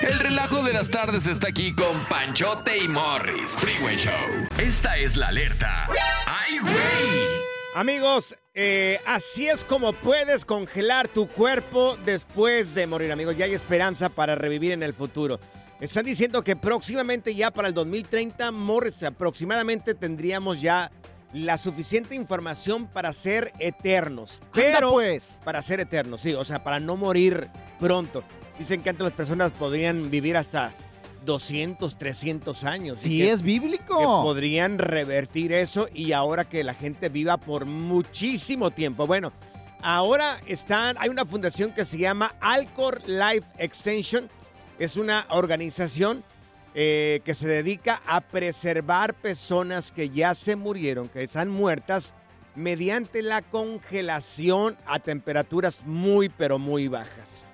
El 0.00 0.18
relajo 0.20 0.62
de 0.62 0.72
las 0.72 0.90
tardes 0.90 1.26
está 1.26 1.48
aquí 1.48 1.74
con 1.74 1.98
Panchote 2.08 2.78
y 2.78 2.88
Morris. 2.88 3.52
Freeway 3.52 3.96
Show. 3.96 4.12
Esta 4.58 4.96
es 4.96 5.16
la 5.16 5.28
alerta. 5.28 5.88
¡Ay, 6.26 6.58
güey! 6.60 6.74
Amigos, 7.74 8.36
eh, 8.60 8.98
así 9.06 9.46
es 9.46 9.62
como 9.62 9.92
puedes 9.92 10.44
congelar 10.44 11.06
tu 11.06 11.28
cuerpo 11.28 11.96
después 12.04 12.74
de 12.74 12.88
morir, 12.88 13.12
amigos. 13.12 13.36
Ya 13.36 13.44
hay 13.44 13.54
esperanza 13.54 14.08
para 14.08 14.34
revivir 14.34 14.72
en 14.72 14.82
el 14.82 14.94
futuro. 14.94 15.38
Están 15.78 16.04
diciendo 16.04 16.42
que 16.42 16.56
próximamente 16.56 17.36
ya 17.36 17.52
para 17.52 17.68
el 17.68 17.74
2030, 17.74 18.50
Morris, 18.50 19.04
aproximadamente 19.04 19.94
tendríamos 19.94 20.60
ya 20.60 20.90
la 21.32 21.56
suficiente 21.56 22.16
información 22.16 22.88
para 22.88 23.12
ser 23.12 23.52
eternos. 23.60 24.40
Anda, 24.40 24.50
Pero 24.54 24.90
pues. 24.90 25.40
para 25.44 25.62
ser 25.62 25.78
eternos, 25.78 26.20
sí, 26.20 26.34
o 26.34 26.44
sea, 26.44 26.64
para 26.64 26.80
no 26.80 26.96
morir 26.96 27.48
pronto. 27.78 28.24
Dicen 28.58 28.82
que 28.82 28.90
antes 28.90 29.04
las 29.04 29.12
personas 29.12 29.52
podrían 29.52 30.10
vivir 30.10 30.36
hasta 30.36 30.74
200, 31.24 31.96
300 31.98 32.64
años. 32.64 33.04
y 33.04 33.08
Sí, 33.08 33.18
que- 33.18 33.30
es 33.30 33.40
que 33.40 33.46
bíblico. 33.46 33.94
podrían 34.22 34.78
revertir 34.78 35.52
eso 35.52 35.88
y 35.92 36.12
ahora 36.12 36.44
que 36.44 36.64
la 36.64 36.74
gente 36.74 37.08
viva 37.08 37.36
por 37.36 37.66
muchísimo 37.66 38.70
tiempo. 38.70 39.06
Bueno, 39.06 39.32
ahora 39.82 40.40
están, 40.46 40.96
hay 40.98 41.08
una 41.08 41.24
fundación 41.24 41.72
que 41.72 41.84
se 41.84 41.98
llama 41.98 42.34
Alcor 42.40 43.02
Life 43.08 43.46
Extension. 43.58 44.28
Es 44.78 44.96
una 44.96 45.26
organización 45.30 46.24
eh, 46.74 47.20
que 47.24 47.34
se 47.34 47.48
dedica 47.48 48.00
a 48.06 48.20
preservar 48.20 49.14
personas 49.14 49.90
que 49.90 50.10
ya 50.10 50.34
se 50.36 50.54
murieron, 50.54 51.08
que 51.08 51.24
están 51.24 51.48
muertas, 51.48 52.14
mediante 52.54 53.22
la 53.22 53.42
congelación 53.42 54.76
a 54.86 54.98
temperaturas 55.00 55.82
muy, 55.86 56.28
pero 56.28 56.58
muy 56.58 56.86
bajas. 56.86 57.44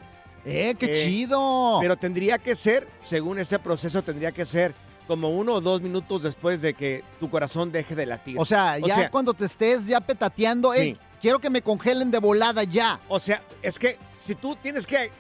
Eh, 0.44 0.74
qué 0.78 0.86
Eh, 0.86 1.04
chido. 1.04 1.78
Pero 1.80 1.96
tendría 1.96 2.38
que 2.38 2.54
ser, 2.54 2.86
según 3.02 3.38
este 3.38 3.58
proceso, 3.58 4.02
tendría 4.02 4.32
que 4.32 4.44
ser 4.44 4.74
como 5.06 5.28
uno 5.30 5.54
o 5.54 5.60
dos 5.60 5.80
minutos 5.82 6.22
después 6.22 6.60
de 6.62 6.74
que 6.74 7.02
tu 7.20 7.28
corazón 7.30 7.70
deje 7.72 7.94
de 7.94 8.06
latir. 8.06 8.38
o 8.38 8.44
sea, 8.44 8.78
ya 8.78 8.94
sea, 8.94 9.10
cuando 9.10 9.34
te 9.34 9.44
estés 9.44 9.86
ya 9.86 10.00
petateando, 10.00 10.72
Sí. 10.72 10.80
eh, 10.80 10.96
quiero 11.20 11.38
que 11.38 11.50
me 11.50 11.60
congelen 11.62 12.10
de 12.10 12.18
volada 12.18 12.62
ya. 12.64 13.00
O 13.08 13.20
sea, 13.20 13.42
es 13.62 13.78
que 13.78 13.98
si 14.18 14.34
tú 14.34 14.56
tienes 14.62 14.86
que 14.86 15.10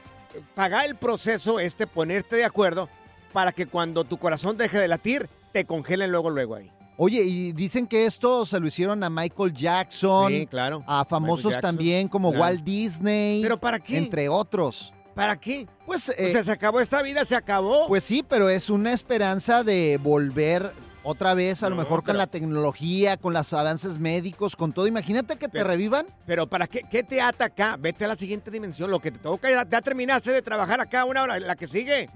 pagar 0.54 0.86
el 0.86 0.96
proceso 0.96 1.60
este, 1.60 1.86
ponerte 1.86 2.36
de 2.36 2.44
acuerdo 2.44 2.88
para 3.32 3.52
que 3.52 3.66
cuando 3.66 4.04
tu 4.04 4.18
corazón 4.18 4.56
deje 4.56 4.78
de 4.78 4.88
latir, 4.88 5.28
te 5.52 5.64
congelen 5.66 6.10
luego, 6.10 6.30
luego 6.30 6.54
ahí. 6.56 6.70
Oye, 6.96 7.22
y 7.22 7.52
dicen 7.52 7.86
que 7.86 8.06
esto 8.06 8.46
se 8.46 8.58
lo 8.60 8.66
hicieron 8.68 9.02
a 9.04 9.10
Michael 9.10 9.52
Jackson, 9.52 10.30
Sí, 10.32 10.46
claro. 10.46 10.84
a 10.86 11.04
famosos 11.04 11.52
Jackson, 11.52 11.60
también 11.60 12.08
como 12.08 12.30
claro. 12.30 12.44
Walt 12.44 12.62
Disney, 12.64 13.42
¿Pero 13.42 13.58
para 13.58 13.78
qué? 13.80 13.96
entre 13.96 14.28
otros. 14.28 14.94
¿Para 15.14 15.36
qué? 15.36 15.66
Pues, 15.86 16.08
o 16.08 16.12
eh, 16.16 16.32
sea, 16.32 16.42
se 16.42 16.52
acabó 16.52 16.80
esta 16.80 17.02
vida, 17.02 17.24
se 17.24 17.36
acabó. 17.36 17.86
pues 17.86 18.04
sí, 18.04 18.24
pero 18.28 18.48
es 18.48 18.70
una 18.70 18.92
esperanza 18.92 19.62
de 19.62 19.98
volver 20.02 20.72
otra 21.04 21.34
vez, 21.34 21.62
a 21.62 21.68
lo 21.68 21.76
mejor 21.76 22.02
con 22.02 22.16
la 22.16 22.26
tecnología, 22.26 23.18
con 23.18 23.34
los 23.34 23.52
avances 23.52 23.98
médicos, 23.98 24.56
con 24.56 24.72
todo. 24.72 24.86
Imagínate 24.86 25.36
que 25.36 25.48
te 25.48 25.62
revivan. 25.62 26.06
Pero 26.26 26.48
¿para 26.48 26.66
qué, 26.66 26.80
qué 26.90 27.02
te 27.02 27.20
ata 27.20 27.44
acá? 27.44 27.76
Vete 27.78 28.06
a 28.06 28.08
la 28.08 28.16
siguiente 28.16 28.50
dimensión. 28.50 28.90
Lo 28.90 29.00
que 29.00 29.12
te 29.12 29.18
toca, 29.18 29.50
ya, 29.50 29.68
ya 29.68 29.82
terminaste 29.82 30.32
de 30.32 30.40
trabajar 30.40 30.80
acá 30.80 31.04
una 31.04 31.22
hora, 31.22 31.38
la 31.38 31.56
que 31.56 31.68
sigue. 31.68 32.08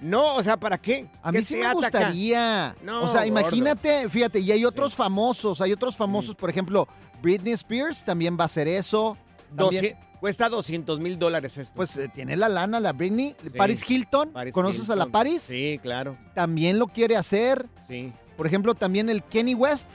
No, 0.00 0.36
o 0.36 0.42
sea, 0.42 0.56
¿para 0.56 0.78
qué? 0.78 1.08
A 1.22 1.30
¿Qué 1.30 1.38
mí 1.38 1.44
sí 1.44 1.56
me 1.56 1.72
gustaría. 1.72 2.74
No, 2.82 3.02
o 3.02 3.08
sea, 3.08 3.20
gordo. 3.20 3.26
imagínate, 3.26 4.08
fíjate, 4.08 4.40
y 4.40 4.50
hay 4.50 4.64
otros 4.64 4.94
famosos, 4.94 5.60
hay 5.60 5.72
otros 5.72 5.94
famosos, 5.94 6.34
por 6.34 6.48
ejemplo, 6.48 6.88
Britney 7.22 7.52
Spears 7.52 8.02
también 8.02 8.36
va 8.36 8.42
a 8.42 8.46
hacer 8.46 8.66
eso. 8.66 9.16
Doci- 9.54 9.96
cuesta 10.20 10.48
200 10.48 11.00
mil 11.00 11.18
dólares 11.18 11.56
esto. 11.58 11.74
pues 11.74 11.96
eh, 11.96 12.08
tiene 12.12 12.36
la 12.36 12.48
lana 12.48 12.78
la 12.80 12.92
Britney. 12.92 13.34
Paris 13.56 13.88
Hilton, 13.88 14.30
Paris 14.32 14.54
¿conoces 14.54 14.88
a 14.90 14.96
la. 14.96 15.06
Paris? 15.06 15.42
Sí, 15.42 15.78
claro. 15.82 16.16
También 16.34 16.78
lo 16.78 16.86
quiere 16.88 17.16
hacer. 17.16 17.66
Sí. 17.86 18.12
Por 18.36 18.46
ejemplo, 18.46 18.74
también 18.74 19.08
el 19.10 19.22
Kenny 19.22 19.54
West. 19.54 19.88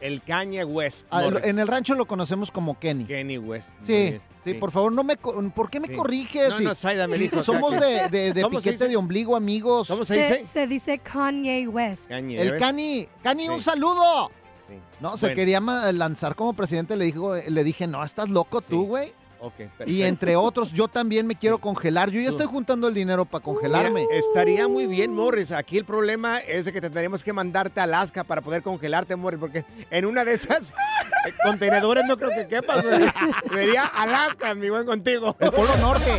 El 0.00 0.22
Kanye 0.22 0.64
West. 0.64 1.06
Ah, 1.10 1.24
en 1.42 1.58
el 1.58 1.66
rancho 1.68 1.94
lo 1.94 2.06
conocemos 2.06 2.50
como 2.50 2.78
Kenny. 2.78 3.04
Kenny 3.04 3.38
West. 3.38 3.68
Sí. 3.82 4.14
Sí, 4.44 4.52
Sí. 4.52 4.54
por 4.54 4.70
favor, 4.70 4.92
no 4.92 5.02
me, 5.04 5.16
co- 5.16 5.42
¿por 5.54 5.68
qué 5.70 5.80
me 5.80 5.88
Sí. 5.88 5.94
corriges? 5.94 6.50
No, 6.50 6.56
Sí, 6.74 6.86
no, 6.96 7.08
me 7.08 7.16
sí, 7.16 7.18
dijo 7.22 7.42
somos 7.42 7.78
de, 7.80 8.08
de- 8.10 8.32
de 8.34 8.42
¿Cómo 8.42 8.60
se 8.60 8.64
piquete 8.70 8.84
dice? 8.84 8.88
de 8.90 8.96
ombligo, 8.96 9.36
amigos. 9.36 9.88
¿Cómo 9.88 10.04
se 10.04 10.14
dice? 10.16 10.44
se 10.44 10.66
dice 10.66 10.98
Kanye 10.98 11.66
West. 11.66 12.10
El. 12.10 12.58
Cani, 12.58 13.08
Cani, 13.22 13.48
un 13.48 13.60
saludo. 13.60 14.30
Sí. 14.74 14.82
No, 15.00 15.16
se 15.16 15.32
quería 15.34 15.60
lanzar 15.60 16.34
como 16.34 16.54
presidente, 16.54 16.96
le, 16.96 17.04
dijo, 17.06 17.34
le 17.36 17.64
dije, 17.64 17.86
no, 17.86 18.02
estás 18.04 18.30
loco 18.30 18.60
Sí. 18.60 18.66
tú, 18.70 18.86
güey. 18.86 19.12
Ok, 19.40 19.54
Y 19.84 20.04
entre 20.04 20.36
otros, 20.36 20.72
yo 20.72 20.88
también 20.88 21.26
me 21.26 21.34
quiero 21.34 21.58
congelar. 21.58 22.10
Yo 22.10 22.18
ya 22.18 22.30
estoy 22.30 22.46
juntando 22.46 22.88
el 22.88 22.94
dinero 22.94 23.26
para 23.26 23.44
congelarme. 23.44 24.00
Mira, 24.00 24.16
estaría 24.16 24.68
muy 24.68 24.86
bien, 24.86 25.12
Morris. 25.12 25.52
Aquí 25.52 25.76
el 25.76 25.84
problema 25.84 26.38
es 26.38 26.64
de 26.64 26.72
que 26.72 26.80
tendríamos 26.80 27.22
que 27.22 27.34
mandarte 27.34 27.78
a 27.80 27.82
Alaska 27.82 28.24
para 28.24 28.40
poder 28.40 28.62
congelarte, 28.62 29.16
Morris, 29.16 29.38
porque 29.38 29.66
en 29.90 30.06
una 30.06 30.24
de 30.24 30.32
esas 30.32 30.70
eh, 30.70 31.34
contenedores 31.44 32.06
no 32.08 32.16
creo 32.16 32.30
que 32.30 32.48
quepas. 32.48 32.82
güey. 32.86 33.04
Sería 33.52 33.84
Alaska, 33.84 34.54
mi 34.54 34.70
buen 34.70 34.86
contigo. 34.86 35.36
El 35.38 35.50
Polo 35.52 35.76
Norte. 35.76 36.16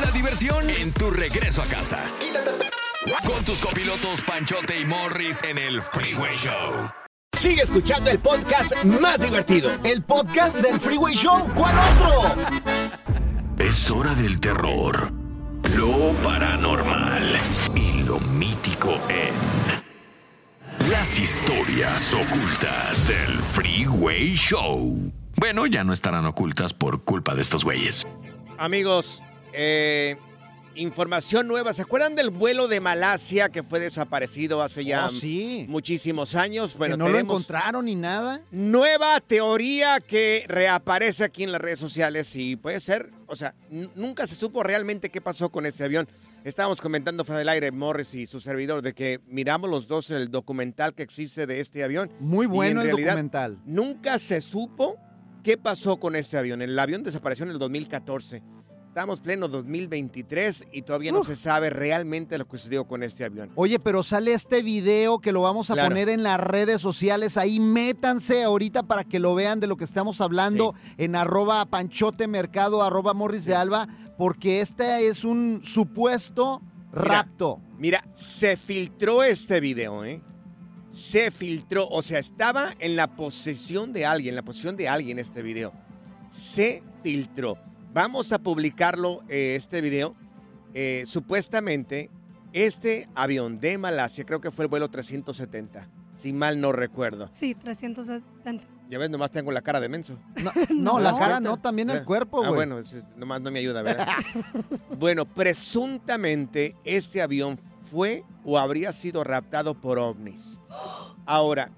La 0.00 0.12
diversión 0.12 0.70
en 0.70 0.92
tu 0.92 1.10
regreso 1.10 1.60
a 1.62 1.66
casa. 1.66 1.98
Con 3.26 3.44
tus 3.44 3.60
copilotos 3.60 4.22
Panchote 4.22 4.78
y 4.78 4.84
Morris 4.84 5.42
en 5.42 5.58
el 5.58 5.82
Freeway 5.82 6.36
Show. 6.36 6.88
Sigue 7.40 7.62
escuchando 7.62 8.10
el 8.10 8.18
podcast 8.18 8.84
más 8.84 9.18
divertido. 9.18 9.70
El 9.82 10.02
podcast 10.02 10.58
del 10.60 10.78
Freeway 10.78 11.14
Show. 11.14 11.48
¿Cuál 11.54 11.74
otro? 11.96 12.36
Es 13.58 13.90
hora 13.90 14.14
del 14.14 14.38
terror, 14.38 15.10
lo 15.74 16.12
paranormal 16.22 17.22
y 17.74 18.02
lo 18.02 18.20
mítico 18.20 18.90
en 19.08 19.32
las 20.90 21.18
historias 21.18 22.12
ocultas 22.12 23.08
del 23.08 23.38
Freeway 23.38 24.34
Show. 24.34 25.10
Bueno, 25.36 25.64
ya 25.64 25.82
no 25.82 25.94
estarán 25.94 26.26
ocultas 26.26 26.74
por 26.74 27.04
culpa 27.04 27.34
de 27.34 27.40
estos 27.40 27.64
güeyes. 27.64 28.06
Amigos, 28.58 29.22
eh, 29.54 30.18
información 30.74 31.48
nueva. 31.48 31.74
¿Se 31.74 31.82
acuerdan 31.82 32.14
del 32.14 32.30
vuelo 32.30 32.68
de 32.68 32.80
Malasia 32.80 33.48
que 33.48 33.62
fue 33.62 33.80
desaparecido 33.80 34.62
hace 34.62 34.84
ya 34.84 35.06
Oh, 35.06 35.10
sí. 35.10 35.66
muchísimos 35.68 36.34
años? 36.34 36.76
Bueno, 36.76 36.94
que 36.94 36.98
no 36.98 37.08
lo 37.08 37.18
encontraron 37.18 37.84
ni 37.86 37.94
nada. 37.94 38.40
nueva 38.50 39.20
teoría 39.20 40.00
que 40.00 40.44
reaparece 40.48 41.24
aquí 41.24 41.42
en 41.42 41.52
las 41.52 41.60
redes 41.60 41.78
sociales 41.78 42.34
y 42.36 42.56
puede 42.56 42.80
ser, 42.80 43.10
o 43.26 43.36
sea, 43.36 43.54
nunca 43.94 44.26
se 44.26 44.34
supo 44.34 44.62
realmente 44.62 45.10
qué 45.10 45.20
pasó 45.20 45.50
con 45.50 45.66
ese 45.66 45.84
avión. 45.84 46.08
Estábamos 46.42 46.80
comentando 46.80 47.24
fuera 47.24 47.38
del 47.40 47.50
aire, 47.50 47.70
Morris 47.70 48.14
y 48.14 48.26
su 48.26 48.40
servidor, 48.40 48.80
de 48.80 48.94
que 48.94 49.20
miramos 49.26 49.68
los 49.68 49.86
dos 49.86 50.08
el 50.10 50.30
documental 50.30 50.94
que 50.94 51.02
existe 51.02 51.46
de 51.46 51.60
este 51.60 51.84
avión. 51.84 52.10
Muy 52.18 52.46
Y 52.46 52.48
bueno 52.48 52.80
en 52.80 52.86
el 52.86 52.86
realidad, 52.94 53.12
documental. 53.12 53.58
Nunca 53.66 54.18
se 54.18 54.40
supo 54.40 54.96
qué 55.44 55.58
pasó 55.58 55.98
con 55.98 56.16
este 56.16 56.38
avión. 56.38 56.62
El 56.62 56.78
avión 56.78 57.02
desapareció 57.02 57.44
en 57.44 57.50
el 57.50 57.58
2014. 57.58 58.42
Estamos 58.90 59.20
pleno 59.20 59.46
2023 59.46 60.66
y 60.72 60.82
todavía 60.82 61.12
no 61.12 61.20
Uf. 61.20 61.28
se 61.28 61.36
sabe 61.36 61.70
realmente 61.70 62.36
lo 62.36 62.48
que 62.48 62.58
sucedió 62.58 62.88
con 62.88 63.04
este 63.04 63.24
avión. 63.24 63.48
Oye, 63.54 63.78
pero 63.78 64.02
sale 64.02 64.32
este 64.32 64.62
video 64.62 65.20
que 65.20 65.30
lo 65.30 65.42
vamos 65.42 65.70
a 65.70 65.74
Claro. 65.74 65.90
poner 65.90 66.08
en 66.08 66.24
las 66.24 66.40
redes 66.40 66.80
sociales. 66.80 67.36
Ahí 67.36 67.60
métanse 67.60 68.42
ahorita 68.42 68.82
para 68.82 69.04
que 69.04 69.20
lo 69.20 69.36
vean 69.36 69.60
de 69.60 69.68
lo 69.68 69.76
que 69.76 69.84
estamos 69.84 70.20
hablando 70.20 70.74
en 70.98 71.14
arroba 71.14 71.64
panchote 71.66 72.26
mercado, 72.26 72.82
arroba 72.82 73.14
morris 73.14 73.44
de 73.44 73.54
alba, 73.54 73.86
porque 74.18 74.60
este 74.60 75.06
es 75.06 75.22
un 75.22 75.60
supuesto 75.62 76.60
rapto. 76.92 77.60
Mira, 77.78 78.04
se 78.12 78.56
filtró 78.56 79.22
este 79.22 79.60
video, 79.60 80.04
¿eh? 80.04 80.20
Se 80.90 81.30
filtró, 81.30 81.86
o 81.88 82.02
sea, 82.02 82.18
estaba 82.18 82.74
en 82.80 82.96
la 82.96 83.14
posesión 83.14 83.92
de 83.92 84.04
alguien, 84.04 84.32
en 84.32 84.36
la 84.36 84.42
posesión 84.42 84.76
de 84.76 84.88
alguien 84.88 85.20
este 85.20 85.42
video. 85.42 85.72
Se 86.32 86.82
filtró. 87.04 87.56
Vamos 87.92 88.32
a 88.32 88.38
publicarlo, 88.38 89.22
eh, 89.28 89.54
este 89.56 89.80
video. 89.80 90.14
Eh, 90.74 91.02
supuestamente, 91.06 92.10
este 92.52 93.08
avión 93.14 93.58
de 93.58 93.78
Malasia, 93.78 94.24
creo 94.24 94.40
que 94.40 94.50
fue 94.52 94.66
el 94.66 94.68
vuelo 94.70 94.88
370, 94.88 95.88
si 96.14 96.32
mal 96.32 96.60
no 96.60 96.70
recuerdo. 96.72 97.28
Sí, 97.32 97.54
370. 97.56 98.64
Ya 98.88 98.98
ves, 98.98 99.10
nomás 99.10 99.30
tengo 99.30 99.50
la 99.52 99.62
cara 99.62 99.80
de 99.80 99.88
menso. 99.88 100.16
No, 100.42 100.52
no, 100.70 101.00
la 101.00 101.12
No. 101.12 101.18
cara 101.18 101.40
no, 101.40 101.56
también 101.58 101.90
el 101.90 101.98
Ah, 101.98 102.04
cuerpo, 102.04 102.38
Ah, 102.44 102.48
güey. 102.48 102.54
bueno, 102.58 102.78
es- 102.78 102.92
es- 102.92 103.04
nomás 103.16 103.40
no 103.40 103.50
me 103.50 103.58
ayuda, 103.58 103.82
¿verdad? 103.82 104.06
bueno, 104.98 105.24
presuntamente 105.26 106.76
este 106.84 107.22
avión 107.22 107.58
fue 107.90 108.24
o 108.44 108.58
habría 108.58 108.92
sido 108.92 109.24
raptado 109.24 109.74
por 109.74 109.98
ovnis. 109.98 110.58
Ahora, 111.26 111.70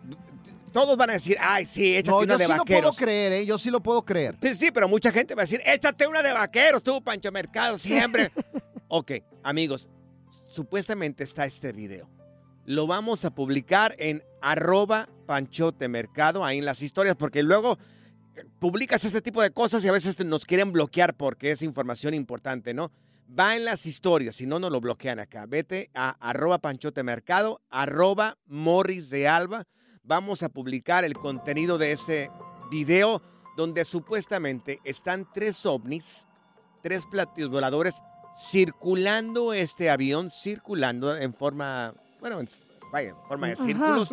todos 0.72 0.96
van 0.96 1.10
a 1.10 1.12
decir, 1.14 1.36
ay, 1.40 1.66
sí, 1.66 1.96
échate 1.96 2.10
no, 2.10 2.18
una 2.18 2.34
yo 2.34 2.38
de 2.38 2.44
sí 2.46 2.50
lo 2.52 2.58
vaqueros. 2.58 2.82
puedo 2.82 2.94
creer, 2.94 3.32
¿eh? 3.32 3.46
Yo 3.46 3.58
sí 3.58 3.70
lo 3.70 3.80
puedo 3.82 4.04
creer. 4.04 4.36
Pues 4.40 4.58
sí, 4.58 4.70
pero 4.72 4.88
mucha 4.88 5.12
gente 5.12 5.34
va 5.34 5.42
a 5.42 5.44
decir, 5.44 5.60
échate 5.64 6.06
una 6.06 6.22
de 6.22 6.32
vaqueros, 6.32 6.82
tú, 6.82 7.02
Pancho 7.02 7.30
Mercado, 7.30 7.78
siempre. 7.78 8.32
ok, 8.88 9.12
amigos, 9.42 9.88
supuestamente 10.48 11.24
está 11.24 11.46
este 11.46 11.72
video. 11.72 12.08
Lo 12.64 12.86
vamos 12.86 13.24
a 13.24 13.30
publicar 13.34 13.94
en 13.98 14.22
arroba 14.40 15.08
panchotemercado, 15.26 16.44
ahí 16.44 16.58
en 16.58 16.64
las 16.64 16.82
historias, 16.82 17.16
porque 17.16 17.42
luego 17.42 17.78
eh, 18.36 18.44
publicas 18.58 19.04
este 19.04 19.20
tipo 19.20 19.42
de 19.42 19.50
cosas 19.50 19.84
y 19.84 19.88
a 19.88 19.92
veces 19.92 20.18
nos 20.24 20.44
quieren 20.44 20.72
bloquear 20.72 21.14
porque 21.14 21.50
es 21.52 21.62
información 21.62 22.14
importante, 22.14 22.72
¿no? 22.74 22.92
Va 23.38 23.56
en 23.56 23.64
las 23.64 23.86
historias, 23.86 24.36
si 24.36 24.46
no, 24.46 24.58
no 24.58 24.68
lo 24.68 24.80
bloquean 24.80 25.18
acá. 25.18 25.46
Vete 25.46 25.90
a 25.94 26.10
arroba 26.20 26.58
panchotemercado, 26.58 27.62
arroba 27.70 28.38
morris 28.46 29.08
de 29.10 29.26
alba. 29.26 29.66
Vamos 30.04 30.42
a 30.42 30.48
publicar 30.48 31.04
el 31.04 31.14
contenido 31.14 31.78
de 31.78 31.92
este 31.92 32.30
video 32.70 33.22
donde 33.56 33.84
supuestamente 33.84 34.80
están 34.82 35.28
tres 35.32 35.64
ovnis, 35.64 36.26
tres 36.82 37.04
platillos 37.06 37.50
voladores 37.50 37.94
circulando 38.36 39.52
este 39.52 39.90
avión, 39.90 40.30
circulando 40.32 41.16
en 41.16 41.32
forma, 41.34 41.94
bueno, 42.18 42.40
en, 42.40 42.48
vaya, 42.90 43.10
en 43.10 43.16
forma 43.28 43.46
de 43.48 43.52
Ajá. 43.52 43.64
círculos. 43.64 44.10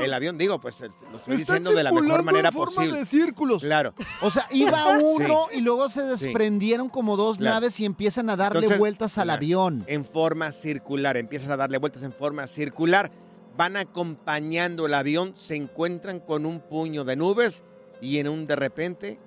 El 0.00 0.12
avión, 0.14 0.36
digo, 0.38 0.60
pues 0.60 0.78
lo 0.80 1.16
estoy 1.16 1.36
diciendo 1.36 1.72
de 1.72 1.82
la 1.82 1.90
mejor 1.92 2.22
manera 2.22 2.52
posible. 2.52 3.04
círculos. 3.04 3.62
Claro. 3.62 3.94
O 4.22 4.30
sea, 4.30 4.46
iba 4.52 4.86
uno 5.02 5.46
y 5.52 5.60
luego 5.62 5.88
se 5.88 6.02
desprendieron 6.02 6.88
como 6.88 7.16
dos 7.16 7.38
Claro. 7.38 7.54
naves 7.56 7.80
y 7.80 7.84
empiezan 7.86 8.28
a 8.30 8.36
darle 8.36 8.58
Entonces, 8.58 8.78
vueltas 8.78 9.18
al 9.18 9.30
avión. 9.30 9.84
En 9.88 10.04
forma 10.04 10.52
circular, 10.52 11.16
empiezan 11.16 11.50
a 11.52 11.56
darle 11.56 11.78
vueltas 11.78 12.02
en 12.02 12.12
forma 12.12 12.46
circular, 12.48 13.10
van 13.56 13.76
acompañando 13.76 14.86
el 14.86 14.94
avión, 14.94 15.34
se 15.36 15.56
encuentran 15.56 16.20
con 16.20 16.46
un 16.46 16.60
puño 16.60 17.04
de 17.04 17.16
nubes 17.16 17.62
y 18.00 18.18
en 18.18 18.28
un 18.28 18.46
de 18.46 18.56
repente 18.56 19.18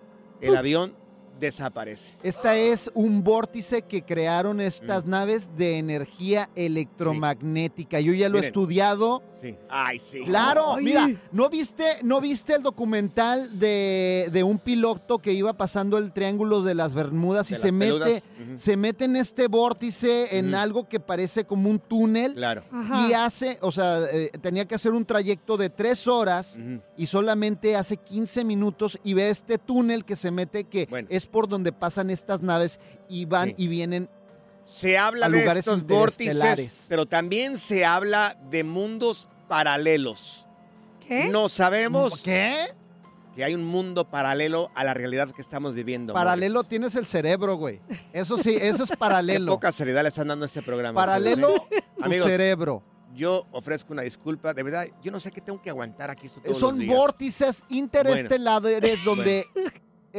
el 0.41 0.55
avión 0.55 0.93
desaparece. 1.39 2.13
Esta 2.23 2.55
es 2.57 2.89
un 2.93 3.23
vórtice 3.23 3.81
que 3.83 4.01
crearon 4.03 4.59
estas 4.61 5.05
Mm. 5.05 5.09
naves 5.09 5.49
de 5.57 5.77
energía 5.77 6.49
electromagnética. 6.55 7.99
Yo 7.99 8.13
ya 8.13 8.29
lo 8.29 8.37
he 8.37 8.41
estudiado. 8.45 9.21
Sí. 9.39 9.55
Ay, 9.69 9.99
sí. 9.99 10.23
Claro, 10.25 10.75
Ay. 10.77 10.83
mira, 10.83 11.11
¿no 11.31 11.47
viste, 11.47 11.83
¿no 12.01 12.19
viste 12.19 12.55
el 12.55 12.63
documental 12.63 13.59
de, 13.59 14.29
de 14.31 14.43
un 14.43 14.57
piloto 14.57 15.19
que 15.19 15.31
iba 15.31 15.53
pasando 15.53 15.99
el 15.99 16.11
triángulo 16.11 16.63
de 16.63 16.73
las 16.73 16.95
Bermudas 16.95 17.51
y 17.51 17.55
se 17.55 17.71
mete, 17.71 18.23
se 18.55 18.75
mete 18.77 19.05
en 19.05 19.15
este 19.15 19.47
vórtice, 19.47 20.39
en 20.39 20.55
algo 20.55 20.89
que 20.89 20.99
parece 20.99 21.43
como 21.45 21.69
un 21.69 21.77
túnel? 21.77 22.33
Claro. 22.33 22.63
Ajá. 22.71 23.07
Y 23.07 23.13
hace, 23.13 23.59
o 23.61 23.71
sea, 23.71 23.99
eh, 24.11 24.31
tenía 24.41 24.65
que 24.65 24.73
hacer 24.73 24.91
un 24.93 25.05
trayecto 25.05 25.55
de 25.55 25.69
tres 25.69 26.07
horas 26.07 26.59
y 26.97 27.05
solamente 27.05 27.75
hace 27.75 27.97
15 27.97 28.43
minutos 28.43 28.99
y 29.03 29.13
ve 29.13 29.29
este 29.29 29.59
túnel 29.59 30.03
que 30.03 30.15
se 30.15 30.31
mete 30.31 30.63
que 30.63 30.87
Bueno. 30.87 31.07
es 31.11 31.26
por 31.27 31.47
donde 31.47 31.71
pasan 31.71 32.09
estas 32.09 32.41
naves 32.41 32.79
y 33.09 33.25
van 33.25 33.49
Sí. 33.49 33.55
y 33.57 33.67
vienen. 33.67 34.09
Se 34.63 34.97
habla 34.97 35.27
A 35.27 35.29
de 35.29 35.39
lugares 35.39 35.59
estos 35.67 35.83
vórtices, 35.85 36.35
interestelares. 36.35 36.85
pero 36.89 37.05
también 37.05 37.57
se 37.57 37.85
habla 37.85 38.37
de 38.49 38.63
mundos 38.63 39.27
paralelos. 39.47 40.45
¿Qué? 41.07 41.25
No 41.29 41.47
sabemos 41.47 42.21
¿Qué? 42.21 42.55
que 43.33 43.43
hay 43.45 43.53
un 43.53 43.63
mundo 43.63 44.09
paralelo 44.09 44.69
a 44.75 44.83
la 44.83 44.93
realidad 44.93 45.29
que 45.31 45.41
estamos 45.41 45.73
viviendo. 45.75 46.13
Paralelo 46.13 46.55
Morris. 46.55 46.69
tienes 46.69 46.95
el 46.95 47.05
cerebro, 47.05 47.55
güey. 47.55 47.79
Eso 48.11 48.37
sí, 48.37 48.57
eso 48.59 48.83
es 48.83 48.89
Qué 48.91 48.97
paralelo. 48.97 49.53
poca 49.53 49.71
seriedad 49.71 50.01
le 50.03 50.09
están 50.09 50.27
dando 50.27 50.43
a 50.43 50.47
este 50.47 50.61
programa. 50.61 50.99
Paralelo 50.99 51.53
¿sí? 51.69 51.77
tu 51.97 52.03
Amigos, 52.03 52.27
cerebro. 52.27 52.83
Yo 53.15 53.47
ofrezco 53.51 53.93
una 53.93 54.01
disculpa, 54.03 54.53
de 54.53 54.61
verdad, 54.63 54.85
yo 55.01 55.11
no 55.11 55.19
sé 55.19 55.31
qué 55.31 55.41
tengo 55.41 55.59
que 55.61 55.69
aguantar 55.71 56.11
aquí 56.11 56.27
esto 56.27 56.39
todos 56.41 56.57
Son 56.57 56.71
los 56.75 56.79
días. 56.79 56.95
vórtices 56.95 57.63
interestelares 57.69 59.03
donde 59.05 59.45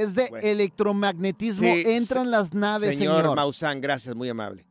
es 0.02 0.14
de 0.14 0.28
Bueno. 0.30 0.46
electromagnetismo. 0.46 1.72
Sí, 1.74 1.82
Entran 1.86 2.30
las 2.30 2.54
naves, 2.54 2.96
señor, 2.98 3.20
señor. 3.22 3.36
Maussan, 3.36 3.80
gracias, 3.80 4.14
muy 4.14 4.28
amable. 4.28 4.64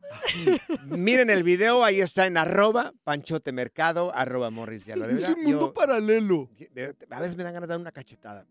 Miren 0.86 1.30
el 1.30 1.42
video, 1.42 1.84
ahí 1.84 2.00
está 2.00 2.26
en 2.26 2.36
arroba 2.36 2.92
panchote 3.04 3.52
mercado, 3.52 4.12
arroba 4.14 4.50
morris 4.50 4.86
de 4.86 4.92
Alba. 4.94 5.06
De 5.06 5.14
verdad, 5.14 5.34
yo- 5.46 5.72
paralelo. 5.74 6.48
de- 6.74 6.94
a 7.10 7.20
veces 7.20 7.36
me 7.36 7.44
dan 7.44 7.52
ganas 7.54 7.68
de 7.68 7.72
dar 7.74 7.80
una 7.80 7.92
cachetada. 7.92 8.46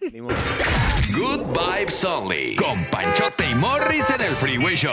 Good 0.00 1.42
Vibes 1.52 2.04
Only. 2.04 2.54
Con 2.56 2.84
Panchote 2.90 3.50
y 3.50 3.54
Morris 3.56 4.08
en 4.10 4.20
el 4.20 4.32
Freeway 4.34 4.76
Show. 4.76 4.92